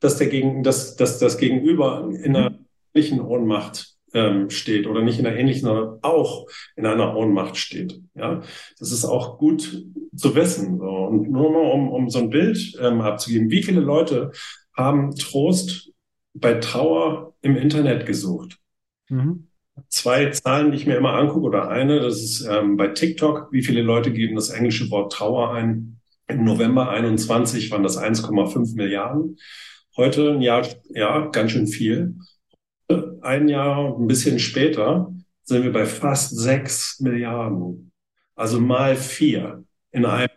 dass 0.00 0.18
der 0.18 0.28
Gegen, 0.28 0.62
dass, 0.62 0.96
dass 0.96 1.18
das 1.18 1.38
Gegenüber 1.38 2.08
in 2.22 2.36
einer 2.36 2.58
ähnlichen 2.94 3.20
Ohnmacht 3.20 3.95
ähm, 4.16 4.50
steht 4.50 4.86
oder 4.86 5.02
nicht 5.02 5.18
in 5.18 5.26
einer 5.26 5.36
ähnlichen, 5.36 5.62
sondern 5.62 5.98
auch 6.02 6.46
in 6.74 6.86
einer 6.86 7.14
Ohnmacht 7.14 7.56
steht. 7.56 8.00
Ja, 8.14 8.40
das 8.78 8.90
ist 8.90 9.04
auch 9.04 9.38
gut 9.38 9.84
zu 10.16 10.34
wissen. 10.34 10.78
So. 10.78 10.86
Und 10.86 11.30
nur 11.30 11.52
mal, 11.52 11.70
um, 11.70 11.90
um 11.90 12.08
so 12.08 12.20
ein 12.20 12.30
Bild 12.30 12.76
ähm, 12.80 13.02
abzugeben, 13.02 13.50
wie 13.50 13.62
viele 13.62 13.80
Leute 13.80 14.32
haben 14.74 15.14
Trost 15.14 15.92
bei 16.34 16.54
Trauer 16.54 17.34
im 17.42 17.56
Internet 17.56 18.06
gesucht? 18.06 18.58
mhm. 19.08 19.48
Zwei 19.88 20.30
Zahlen, 20.30 20.70
die 20.70 20.78
ich 20.78 20.86
mir 20.86 20.96
immer 20.96 21.12
angucke, 21.12 21.46
oder 21.46 21.68
eine, 21.68 22.00
das 22.00 22.22
ist 22.22 22.48
ähm, 22.50 22.78
bei 22.78 22.88
TikTok, 22.88 23.52
wie 23.52 23.62
viele 23.62 23.82
Leute 23.82 24.10
geben 24.10 24.34
das 24.34 24.48
englische 24.48 24.90
Wort 24.90 25.12
Trauer 25.12 25.52
ein? 25.52 26.00
Im 26.28 26.44
November 26.44 26.88
21 26.88 27.70
waren 27.70 27.82
das 27.82 27.98
1,5 27.98 28.74
Milliarden. 28.74 29.36
Heute 29.96 30.32
ein 30.32 30.40
Jahr, 30.40 30.66
ja, 30.88 31.26
ganz 31.28 31.52
schön 31.52 31.66
viel. 31.66 32.16
Ein 33.20 33.48
Jahr 33.48 33.94
und 33.94 34.04
ein 34.04 34.06
bisschen 34.06 34.38
später 34.38 35.12
sind 35.42 35.64
wir 35.64 35.72
bei 35.72 35.86
fast 35.86 36.36
sechs 36.36 37.00
Milliarden. 37.00 37.92
Also 38.34 38.60
mal 38.60 38.96
vier 38.96 39.64
in 39.90 40.04
einem, 40.04 40.28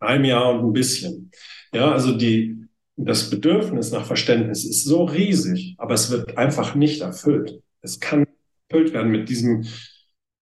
einem 0.00 0.24
Jahr 0.24 0.54
und 0.54 0.66
ein 0.68 0.72
bisschen. 0.72 1.30
Ja, 1.72 1.92
also 1.92 2.16
die, 2.16 2.66
das 2.96 3.30
Bedürfnis 3.30 3.92
nach 3.92 4.04
Verständnis 4.06 4.64
ist 4.64 4.84
so 4.84 5.04
riesig, 5.04 5.74
aber 5.78 5.94
es 5.94 6.10
wird 6.10 6.36
einfach 6.36 6.74
nicht 6.74 7.00
erfüllt. 7.00 7.60
Es 7.80 8.00
kann 8.00 8.26
erfüllt 8.68 8.92
werden 8.92 9.10
mit 9.10 9.28
diesem 9.28 9.64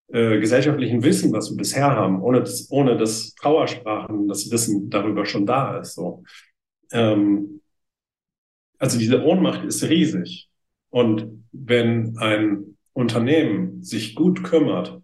äh, 0.08 0.38
gesellschaftlichen 0.40 1.02
Wissen, 1.02 1.32
was 1.32 1.50
wir 1.50 1.56
bisher 1.56 1.90
haben, 1.90 2.22
ohne 2.22 2.40
das, 2.40 2.70
ohne 2.70 2.96
das 2.96 3.35
Trauersprachen, 3.35 4.28
das 4.28 4.50
Wissen 4.50 4.90
darüber 4.90 5.24
schon 5.24 5.46
da 5.46 5.78
ist. 5.78 5.94
So. 5.94 6.24
Ähm, 6.92 7.61
also 8.78 8.98
diese 8.98 9.22
Ohnmacht 9.22 9.64
ist 9.64 9.82
riesig. 9.85 10.48
Und 10.92 11.46
wenn 11.52 12.18
ein 12.18 12.76
Unternehmen 12.92 13.83
sich 13.83 14.14
gut 14.14 14.44
kümmert, 14.44 15.00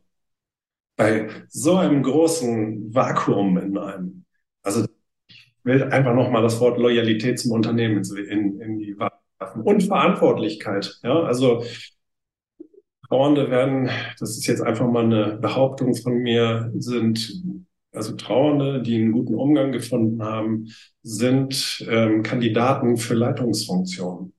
bei 0.96 1.30
so 1.48 1.76
einem 1.76 2.02
großen 2.02 2.94
Vakuum 2.94 3.56
in 3.56 3.78
einem, 3.78 4.24
also 4.62 4.86
ich 5.28 5.54
will 5.62 5.84
einfach 5.84 6.14
nochmal 6.14 6.42
das 6.42 6.60
Wort 6.60 6.78
Loyalität 6.78 7.38
zum 7.38 7.52
Unternehmen 7.52 8.02
in, 8.04 8.60
in 8.60 8.78
die 8.78 8.98
werfen 8.98 9.62
und 9.62 9.84
Verantwortlichkeit. 9.84 11.00
Ja, 11.02 11.22
also 11.22 11.64
Trauernde 13.08 13.50
werden, 13.50 13.88
das 14.20 14.36
ist 14.36 14.46
jetzt 14.46 14.60
einfach 14.60 14.86
mal 14.86 15.04
eine 15.04 15.38
Behauptung 15.38 15.94
von 15.94 16.18
mir, 16.18 16.70
sind 16.76 17.42
also 17.92 18.14
Trauernde, 18.14 18.82
die 18.82 18.96
einen 18.96 19.12
guten 19.12 19.34
Umgang 19.34 19.72
gefunden 19.72 20.22
haben, 20.22 20.66
sind 21.02 21.82
ähm, 21.88 22.22
Kandidaten 22.22 22.98
für 22.98 23.14
Leitungsfunktionen. 23.14 24.34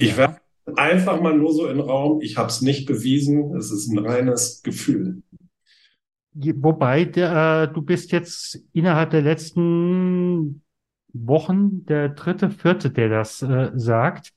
Ich 0.00 0.16
werfe 0.16 0.40
einfach 0.76 1.20
mal 1.20 1.36
nur 1.36 1.52
so 1.52 1.66
in 1.66 1.78
den 1.78 1.86
Raum, 1.86 2.20
ich 2.20 2.36
habe 2.36 2.48
es 2.48 2.62
nicht 2.62 2.86
bewiesen, 2.86 3.54
es 3.56 3.70
ist 3.70 3.88
ein 3.88 3.98
reines 3.98 4.62
Gefühl. 4.62 5.22
Wobei, 6.32 7.04
der, 7.04 7.64
äh, 7.68 7.72
du 7.72 7.82
bist 7.82 8.12
jetzt 8.12 8.60
innerhalb 8.72 9.10
der 9.10 9.22
letzten 9.22 10.62
Wochen 11.12 11.84
der 11.86 12.10
dritte, 12.10 12.50
vierte, 12.50 12.90
der 12.90 13.08
das 13.08 13.42
äh, 13.42 13.70
sagt. 13.74 14.32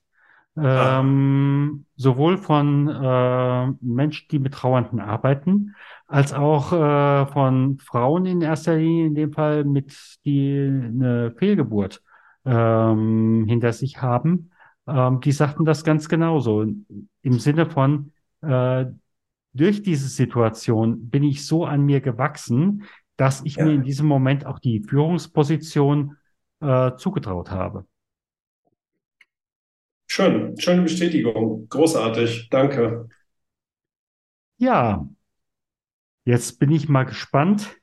Ah, 0.56 1.00
Ähm, 1.00 1.86
sowohl 1.96 2.38
von 2.38 2.88
äh, 2.88 3.68
Menschen, 3.82 4.28
die 4.30 4.40
mit 4.40 4.54
Trauernden 4.54 5.00
arbeiten, 5.00 5.76
als 6.08 6.32
auch 6.34 6.72
äh, 6.74 7.26
von 7.32 7.80
Frauen 7.80 8.26
in 8.28 8.42
erster 8.42 8.76
Linie, 8.76 9.08
in 9.08 9.16
dem 9.16 9.34
Fall 9.34 9.64
mit, 9.64 9.96
die 10.26 10.52
eine 10.60 11.34
Fehlgeburt 11.38 12.04
ähm, 12.46 13.46
hinter 13.48 13.74
sich 13.74 14.02
haben. 14.02 14.52
Ähm, 14.88 15.22
die 15.22 15.32
sagten 15.32 15.66
das 15.66 15.84
ganz 15.84 16.10
genauso. 16.10 16.66
Im 17.22 17.40
Sinne 17.40 17.70
von, 17.70 18.12
äh, 18.42 18.86
durch 19.54 19.84
diese 19.84 20.08
Situation 20.08 21.10
bin 21.10 21.24
ich 21.24 21.46
so 21.46 21.66
an 21.66 21.86
mir 21.86 22.02
gewachsen, 22.02 22.84
dass 23.18 23.44
ich 23.46 23.60
mir 23.60 23.74
in 23.74 23.82
ja, 23.82 23.84
diesem 23.84 24.08
Moment 24.08 24.46
auch 24.46 24.60
die 24.60 24.82
Führungsposition 24.82 26.18
äh, 26.62 26.96
zugetraut 26.98 27.52
habe. 27.52 27.86
schön, 30.08 30.58
schöne 30.60 30.84
Bestätigung, 30.84 31.68
großartig, 31.70 32.50
danke. 32.50 33.10
Ja, 34.58 35.08
jetzt 36.26 36.60
bin 36.60 36.72
ich 36.72 36.88
mal 36.88 37.04
gespannt, 37.04 37.76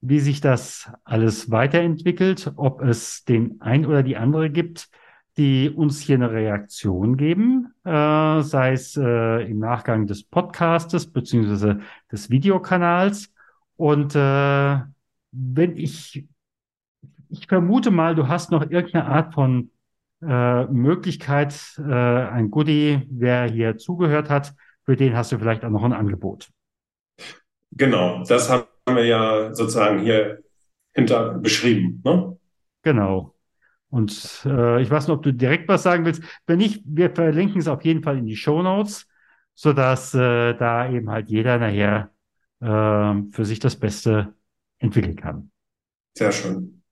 wie 0.00 0.20
sich 0.20 0.40
das 0.40 0.90
alles 1.04 1.50
weiterentwickelt, 1.50 2.52
ob 2.56 2.82
es 2.82 3.24
den 3.24 3.60
ein 3.60 3.86
oder 3.86 4.02
die 4.02 4.16
andere 4.16 4.50
gibt, 4.50 4.88
die 5.36 5.70
uns 5.70 6.00
hier 6.00 6.16
eine 6.16 6.30
Reaktion 6.32 7.16
geben, 7.16 7.74
äh, 7.84 8.40
sei 8.42 8.72
es 8.72 8.96
äh, 8.96 9.50
im 9.50 9.58
Nachgang 9.58 10.06
des 10.06 10.24
Podcastes 10.24 11.10
beziehungsweise 11.12 11.80
des 12.10 12.30
Videokanals. 12.30 13.32
Und 13.76 14.14
äh, 14.14 14.78
wenn 15.32 15.76
ich 15.76 16.26
Ich 17.28 17.46
vermute 17.48 17.90
mal, 17.90 18.14
du 18.14 18.28
hast 18.28 18.50
noch 18.50 18.62
irgendeine 18.70 19.06
Art 19.06 19.34
von 19.34 19.70
äh, 20.22 20.64
Möglichkeit, 20.66 21.54
äh, 21.78 21.92
ein 21.92 22.50
Goodie, 22.50 23.02
wer 23.10 23.50
hier 23.50 23.76
zugehört 23.76 24.30
hat, 24.30 24.54
für 24.84 24.96
den 24.96 25.14
hast 25.16 25.32
du 25.32 25.38
vielleicht 25.38 25.64
auch 25.64 25.70
noch 25.70 25.82
ein 25.84 25.92
Angebot. 25.92 26.48
Genau, 27.72 28.22
das 28.24 28.48
haben 28.48 28.64
wir 28.86 29.04
ja 29.04 29.52
sozusagen 29.52 30.00
hier 30.00 30.38
hinter 30.94 31.34
beschrieben. 31.34 32.00
Ne? 32.04 32.38
Genau. 32.82 33.35
Und 33.90 34.42
äh, 34.44 34.82
ich 34.82 34.90
weiß 34.90 35.06
nicht, 35.08 35.16
ob 35.16 35.22
du 35.22 35.32
direkt 35.32 35.68
was 35.68 35.82
sagen 35.82 36.04
willst. 36.04 36.22
Wenn 36.46 36.58
nicht, 36.58 36.82
wir 36.86 37.10
verlinken 37.14 37.60
es 37.60 37.68
auf 37.68 37.84
jeden 37.84 38.02
Fall 38.02 38.18
in 38.18 38.26
die 38.26 38.36
Show 38.36 38.62
Notes, 38.62 39.06
sodass 39.54 40.14
äh, 40.14 40.54
da 40.54 40.90
eben 40.90 41.10
halt 41.10 41.30
jeder 41.30 41.58
nachher 41.58 42.10
äh, 42.60 42.66
für 43.32 43.44
sich 43.44 43.60
das 43.60 43.76
Beste 43.76 44.34
entwickeln 44.78 45.16
kann. 45.16 45.50
Sehr 46.14 46.32
schön. 46.32 46.82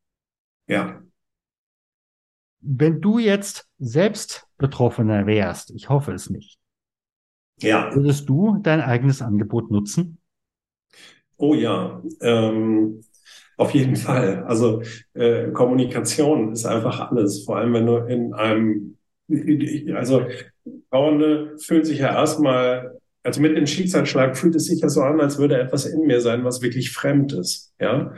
Ja, 0.69 1.03
Wenn 2.67 3.01
du 3.01 3.21
jetzt 3.21 3.71
selbst 3.79 4.49
Betroffener 4.59 5.25
wärst, 5.25 5.71
ich 5.71 5.89
hoffe 5.89 6.11
es 6.13 6.31
nicht, 6.31 6.59
ja, 7.63 7.95
würdest 7.95 8.29
du 8.29 8.59
dein 8.63 8.83
eigenes 8.83 9.23
Angebot 9.23 9.71
nutzen? 9.71 10.19
oh 11.37 11.55
ja, 11.55 12.03
ähm, 12.21 13.01
auf 13.57 13.73
jeden 13.73 13.97
Fall. 13.97 14.45
Also 14.47 14.83
äh, 15.15 15.51
Kommunikation 15.53 16.53
ist 16.53 16.67
einfach 16.67 17.11
alles, 17.11 17.45
vor 17.45 17.59
allem 17.59 17.75
wenn 17.75 17.87
du 17.87 17.97
in 17.99 18.35
einem, 18.35 18.97
also 19.95 20.27
Trauernde 20.91 21.57
fühlt 21.59 21.87
sich 21.87 22.01
ja 22.01 22.13
erstmal, 22.15 22.99
also 23.23 23.41
mit 23.41 23.57
dem 23.57 23.67
Schicksalsschlag 23.67 24.37
fühlt 24.37 24.55
es 24.55 24.67
sich 24.67 24.81
ja 24.81 24.89
so 24.89 25.03
an, 25.03 25.21
als 25.21 25.39
würde 25.39 25.59
etwas 25.59 25.87
in 25.87 26.07
mir 26.07 26.21
sein, 26.21 26.45
was 26.45 26.63
wirklich 26.63 26.93
fremd 26.93 27.33
ist. 27.33 27.73
Ja. 27.81 28.15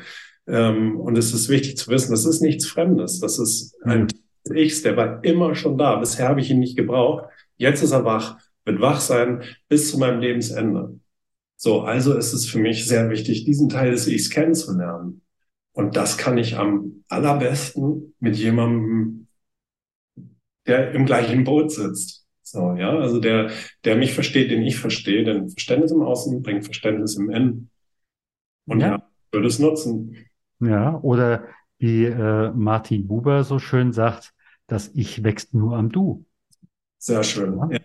Ähm, 0.46 0.98
und 1.00 1.16
es 1.18 1.32
ist 1.32 1.48
wichtig 1.48 1.76
zu 1.76 1.90
wissen, 1.90 2.12
das 2.12 2.24
ist 2.24 2.40
nichts 2.40 2.66
Fremdes. 2.66 3.20
Das 3.20 3.38
ist 3.38 3.76
ein 3.84 4.08
Ichs, 4.50 4.82
der 4.82 4.96
war 4.96 5.24
immer 5.24 5.54
schon 5.54 5.76
da. 5.76 5.96
Bisher 5.96 6.28
habe 6.28 6.40
ich 6.40 6.50
ihn 6.50 6.60
nicht 6.60 6.76
gebraucht. 6.76 7.24
Jetzt 7.56 7.82
ist 7.82 7.92
er 7.92 8.04
wach, 8.04 8.38
wird 8.64 8.80
wach 8.80 9.00
sein 9.00 9.42
bis 9.68 9.90
zu 9.90 9.98
meinem 9.98 10.20
Lebensende. 10.20 10.98
So, 11.56 11.80
also 11.80 12.14
ist 12.14 12.32
es 12.32 12.46
für 12.46 12.58
mich 12.58 12.86
sehr 12.86 13.08
wichtig, 13.10 13.44
diesen 13.44 13.68
Teil 13.68 13.90
des 13.90 14.06
Ichs 14.06 14.30
kennenzulernen. 14.30 15.22
Und 15.76 15.96
das 15.96 16.18
kann 16.18 16.38
ich 16.38 16.56
am 16.56 17.04
allerbesten 17.08 18.14
mit 18.18 18.36
jemandem, 18.36 19.28
der 20.66 20.92
im 20.92 21.06
gleichen 21.06 21.44
Boot 21.44 21.70
sitzt. 21.72 22.26
So, 22.42 22.74
ja, 22.74 22.90
also 22.98 23.20
der, 23.20 23.50
der 23.84 23.96
mich 23.96 24.12
versteht, 24.14 24.50
den 24.50 24.62
ich 24.62 24.78
verstehe, 24.78 25.24
denn 25.24 25.50
Verständnis 25.50 25.90
im 25.92 26.02
Außen 26.02 26.42
bringt 26.42 26.64
Verständnis 26.64 27.16
im 27.16 27.30
Innen. 27.30 27.70
Und 28.66 28.80
Ja, 28.80 29.10
würde 29.32 29.48
es 29.48 29.58
nutzen. 29.58 30.16
ja. 30.60 30.98
Oder 31.02 31.46
wie 31.78 32.04
äh, 32.06 32.50
Martin 32.52 33.06
Buber 33.06 33.44
so 33.44 33.58
schön 33.58 33.92
sagt, 33.92 34.32
das 34.66 34.88
Ich 34.94 35.22
wächst 35.22 35.54
nur 35.54 35.76
am 35.76 35.90
Du. 35.90 36.26
Sehr 36.98 37.22
schön. 37.24 37.58
Ja. 37.70 37.78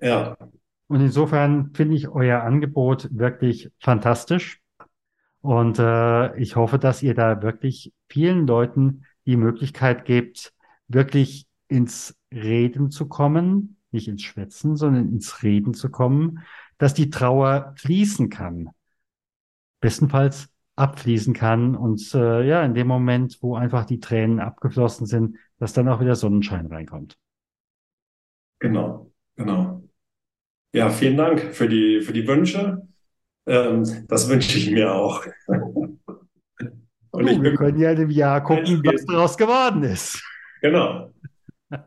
Ja, 0.00 0.36
ja, 0.40 0.50
Und 0.88 1.00
insofern 1.00 1.72
finde 1.74 1.96
ich 1.96 2.08
euer 2.08 2.42
Angebot 2.42 3.08
wirklich 3.16 3.70
fantastisch. 3.80 4.60
Und 5.46 5.78
äh, 5.78 6.36
ich 6.38 6.56
hoffe, 6.56 6.76
dass 6.76 7.04
ihr 7.04 7.14
da 7.14 7.40
wirklich 7.40 7.92
vielen 8.08 8.48
Leuten 8.48 9.04
die 9.26 9.36
Möglichkeit 9.36 10.04
gebt, 10.04 10.52
wirklich 10.88 11.46
ins 11.68 12.18
Reden 12.32 12.90
zu 12.90 13.06
kommen, 13.06 13.76
nicht 13.92 14.08
ins 14.08 14.22
Schwätzen, 14.22 14.74
sondern 14.74 15.08
ins 15.08 15.44
Reden 15.44 15.72
zu 15.72 15.88
kommen, 15.88 16.40
dass 16.78 16.94
die 16.94 17.10
Trauer 17.10 17.74
fließen 17.76 18.28
kann, 18.28 18.70
bestenfalls 19.78 20.48
abfließen 20.74 21.32
kann 21.32 21.76
und 21.76 22.12
äh, 22.12 22.44
ja, 22.44 22.64
in 22.64 22.74
dem 22.74 22.88
Moment, 22.88 23.38
wo 23.40 23.54
einfach 23.54 23.84
die 23.84 24.00
Tränen 24.00 24.40
abgeflossen 24.40 25.06
sind, 25.06 25.36
dass 25.58 25.72
dann 25.72 25.88
auch 25.88 26.00
wieder 26.00 26.16
Sonnenschein 26.16 26.66
reinkommt. 26.66 27.16
genau, 28.58 29.12
genau. 29.36 29.84
Ja, 30.72 30.90
vielen 30.90 31.16
Dank 31.16 31.40
für 31.54 31.68
die, 31.68 32.00
für 32.00 32.12
die 32.12 32.26
Wünsche. 32.26 32.88
Ähm, 33.46 34.06
das 34.08 34.28
wünsche 34.28 34.58
ich 34.58 34.70
mir 34.70 34.92
auch. 34.92 35.24
Und 35.46 36.00
du, 37.12 37.42
wir 37.42 37.54
können 37.54 37.78
ja 37.78 37.92
im 37.92 38.10
Jahr 38.10 38.42
gucken, 38.42 38.82
was 38.84 39.04
daraus 39.06 39.36
geworden 39.36 39.82
ist. 39.82 40.22
Genau. 40.60 41.12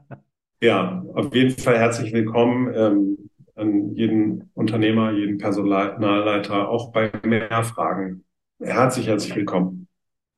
Ja, 0.62 1.06
auf 1.14 1.34
jeden 1.34 1.58
Fall 1.58 1.78
herzlich 1.78 2.12
willkommen 2.12 2.70
ähm, 2.76 3.30
an 3.56 3.96
jeden 3.96 4.52
Unternehmer, 4.56 5.14
jeden 5.14 5.38
Personalleiter, 5.38 6.68
auch 6.68 6.92
bei 6.92 7.10
mehr 7.26 7.64
Fragen. 7.64 8.26
Herzlich, 8.62 9.08
herzlich 9.08 9.34
willkommen. 9.38 9.88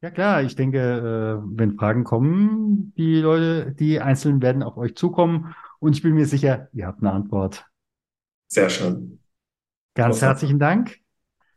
Ja 0.03 0.12
klar, 0.12 0.43
ich 0.43 0.55
denke, 0.55 0.77
äh, 0.77 1.57
wenn 1.57 1.75
Fragen 1.75 2.03
kommen, 2.03 2.93
die 2.97 3.15
Leute, 3.15 3.71
die 3.71 3.99
Einzelnen 3.99 4.43
werden 4.43 4.62
auf 4.62 4.77
euch 4.77 4.95
zukommen 4.95 5.55
und 5.79 5.95
ich 5.95 6.03
bin 6.03 6.13
mir 6.13 6.27
sicher, 6.27 6.69
ihr 6.71 6.86
habt 6.86 7.01
eine 7.01 7.13
Antwort. 7.13 7.65
Sehr 8.47 8.69
schön. 8.69 9.19
Ganz 9.95 10.17
Großartig. 10.17 10.21
herzlichen 10.21 10.60
Dank. 10.60 11.01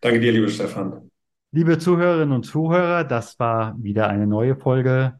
Danke 0.05 0.21
dir, 0.21 0.33
liebe 0.33 0.51
Stefan. 0.51 1.11
Liebe 1.51 1.79
Zuhörerinnen 1.79 2.35
und 2.35 2.43
Zuhörer, 2.45 3.05
das 3.05 3.38
war 3.38 3.83
wieder 3.83 4.07
eine 4.07 4.27
neue 4.27 4.55
Folge 4.55 5.19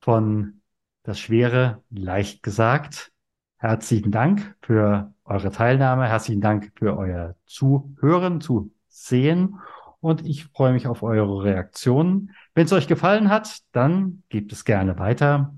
von 0.00 0.60
Das 1.04 1.20
Schwere 1.20 1.84
leicht 1.88 2.42
gesagt. 2.42 3.12
Herzlichen 3.58 4.10
Dank 4.10 4.56
für 4.60 5.14
eure 5.24 5.52
Teilnahme. 5.52 6.08
Herzlichen 6.08 6.40
Dank 6.40 6.72
für 6.74 6.96
euer 6.96 7.36
Zuhören, 7.46 8.40
Zusehen. 8.40 9.60
Und 10.00 10.26
ich 10.26 10.46
freue 10.46 10.72
mich 10.72 10.88
auf 10.88 11.04
eure 11.04 11.44
Reaktionen. 11.44 12.34
Wenn 12.56 12.64
es 12.64 12.72
euch 12.72 12.88
gefallen 12.88 13.28
hat, 13.28 13.60
dann 13.70 14.24
gebt 14.30 14.50
es 14.50 14.64
gerne 14.64 14.98
weiter. 14.98 15.54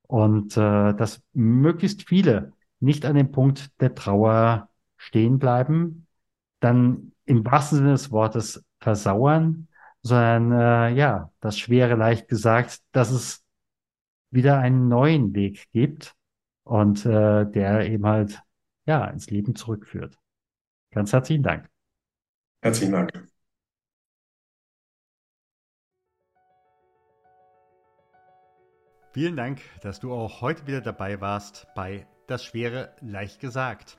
Und 0.00 0.56
äh, 0.56 0.94
dass 0.94 1.20
möglichst 1.34 2.08
viele 2.08 2.54
nicht 2.80 3.04
an 3.04 3.16
dem 3.16 3.32
Punkt 3.32 3.78
der 3.82 3.94
Trauer 3.94 4.70
stehen 4.96 5.38
bleiben, 5.38 6.06
dann 6.60 7.10
im 7.24 7.44
wahrsten 7.44 7.78
Sinne 7.78 7.92
des 7.92 8.10
Wortes 8.10 8.64
versauern, 8.80 9.68
sondern 10.02 10.52
äh, 10.52 10.94
ja, 10.96 11.32
das 11.40 11.58
Schwere 11.58 11.94
leicht 11.94 12.28
gesagt, 12.28 12.80
dass 12.92 13.10
es 13.10 13.44
wieder 14.30 14.58
einen 14.58 14.88
neuen 14.88 15.34
Weg 15.34 15.70
gibt 15.72 16.14
und 16.64 17.06
äh, 17.06 17.46
der 17.46 17.88
eben 17.88 18.06
halt 18.06 18.42
ja 18.86 19.06
ins 19.06 19.30
Leben 19.30 19.54
zurückführt. 19.54 20.18
Ganz 20.90 21.12
herzlichen 21.12 21.42
Dank. 21.42 21.68
Herzlichen 22.62 22.92
Dank. 22.92 23.28
Vielen 29.12 29.36
Dank, 29.36 29.60
dass 29.80 30.00
du 30.00 30.12
auch 30.12 30.40
heute 30.40 30.66
wieder 30.66 30.80
dabei 30.80 31.20
warst 31.20 31.68
bei 31.74 32.06
Das 32.26 32.44
Schwere 32.44 32.96
leicht 33.00 33.38
gesagt. 33.38 33.98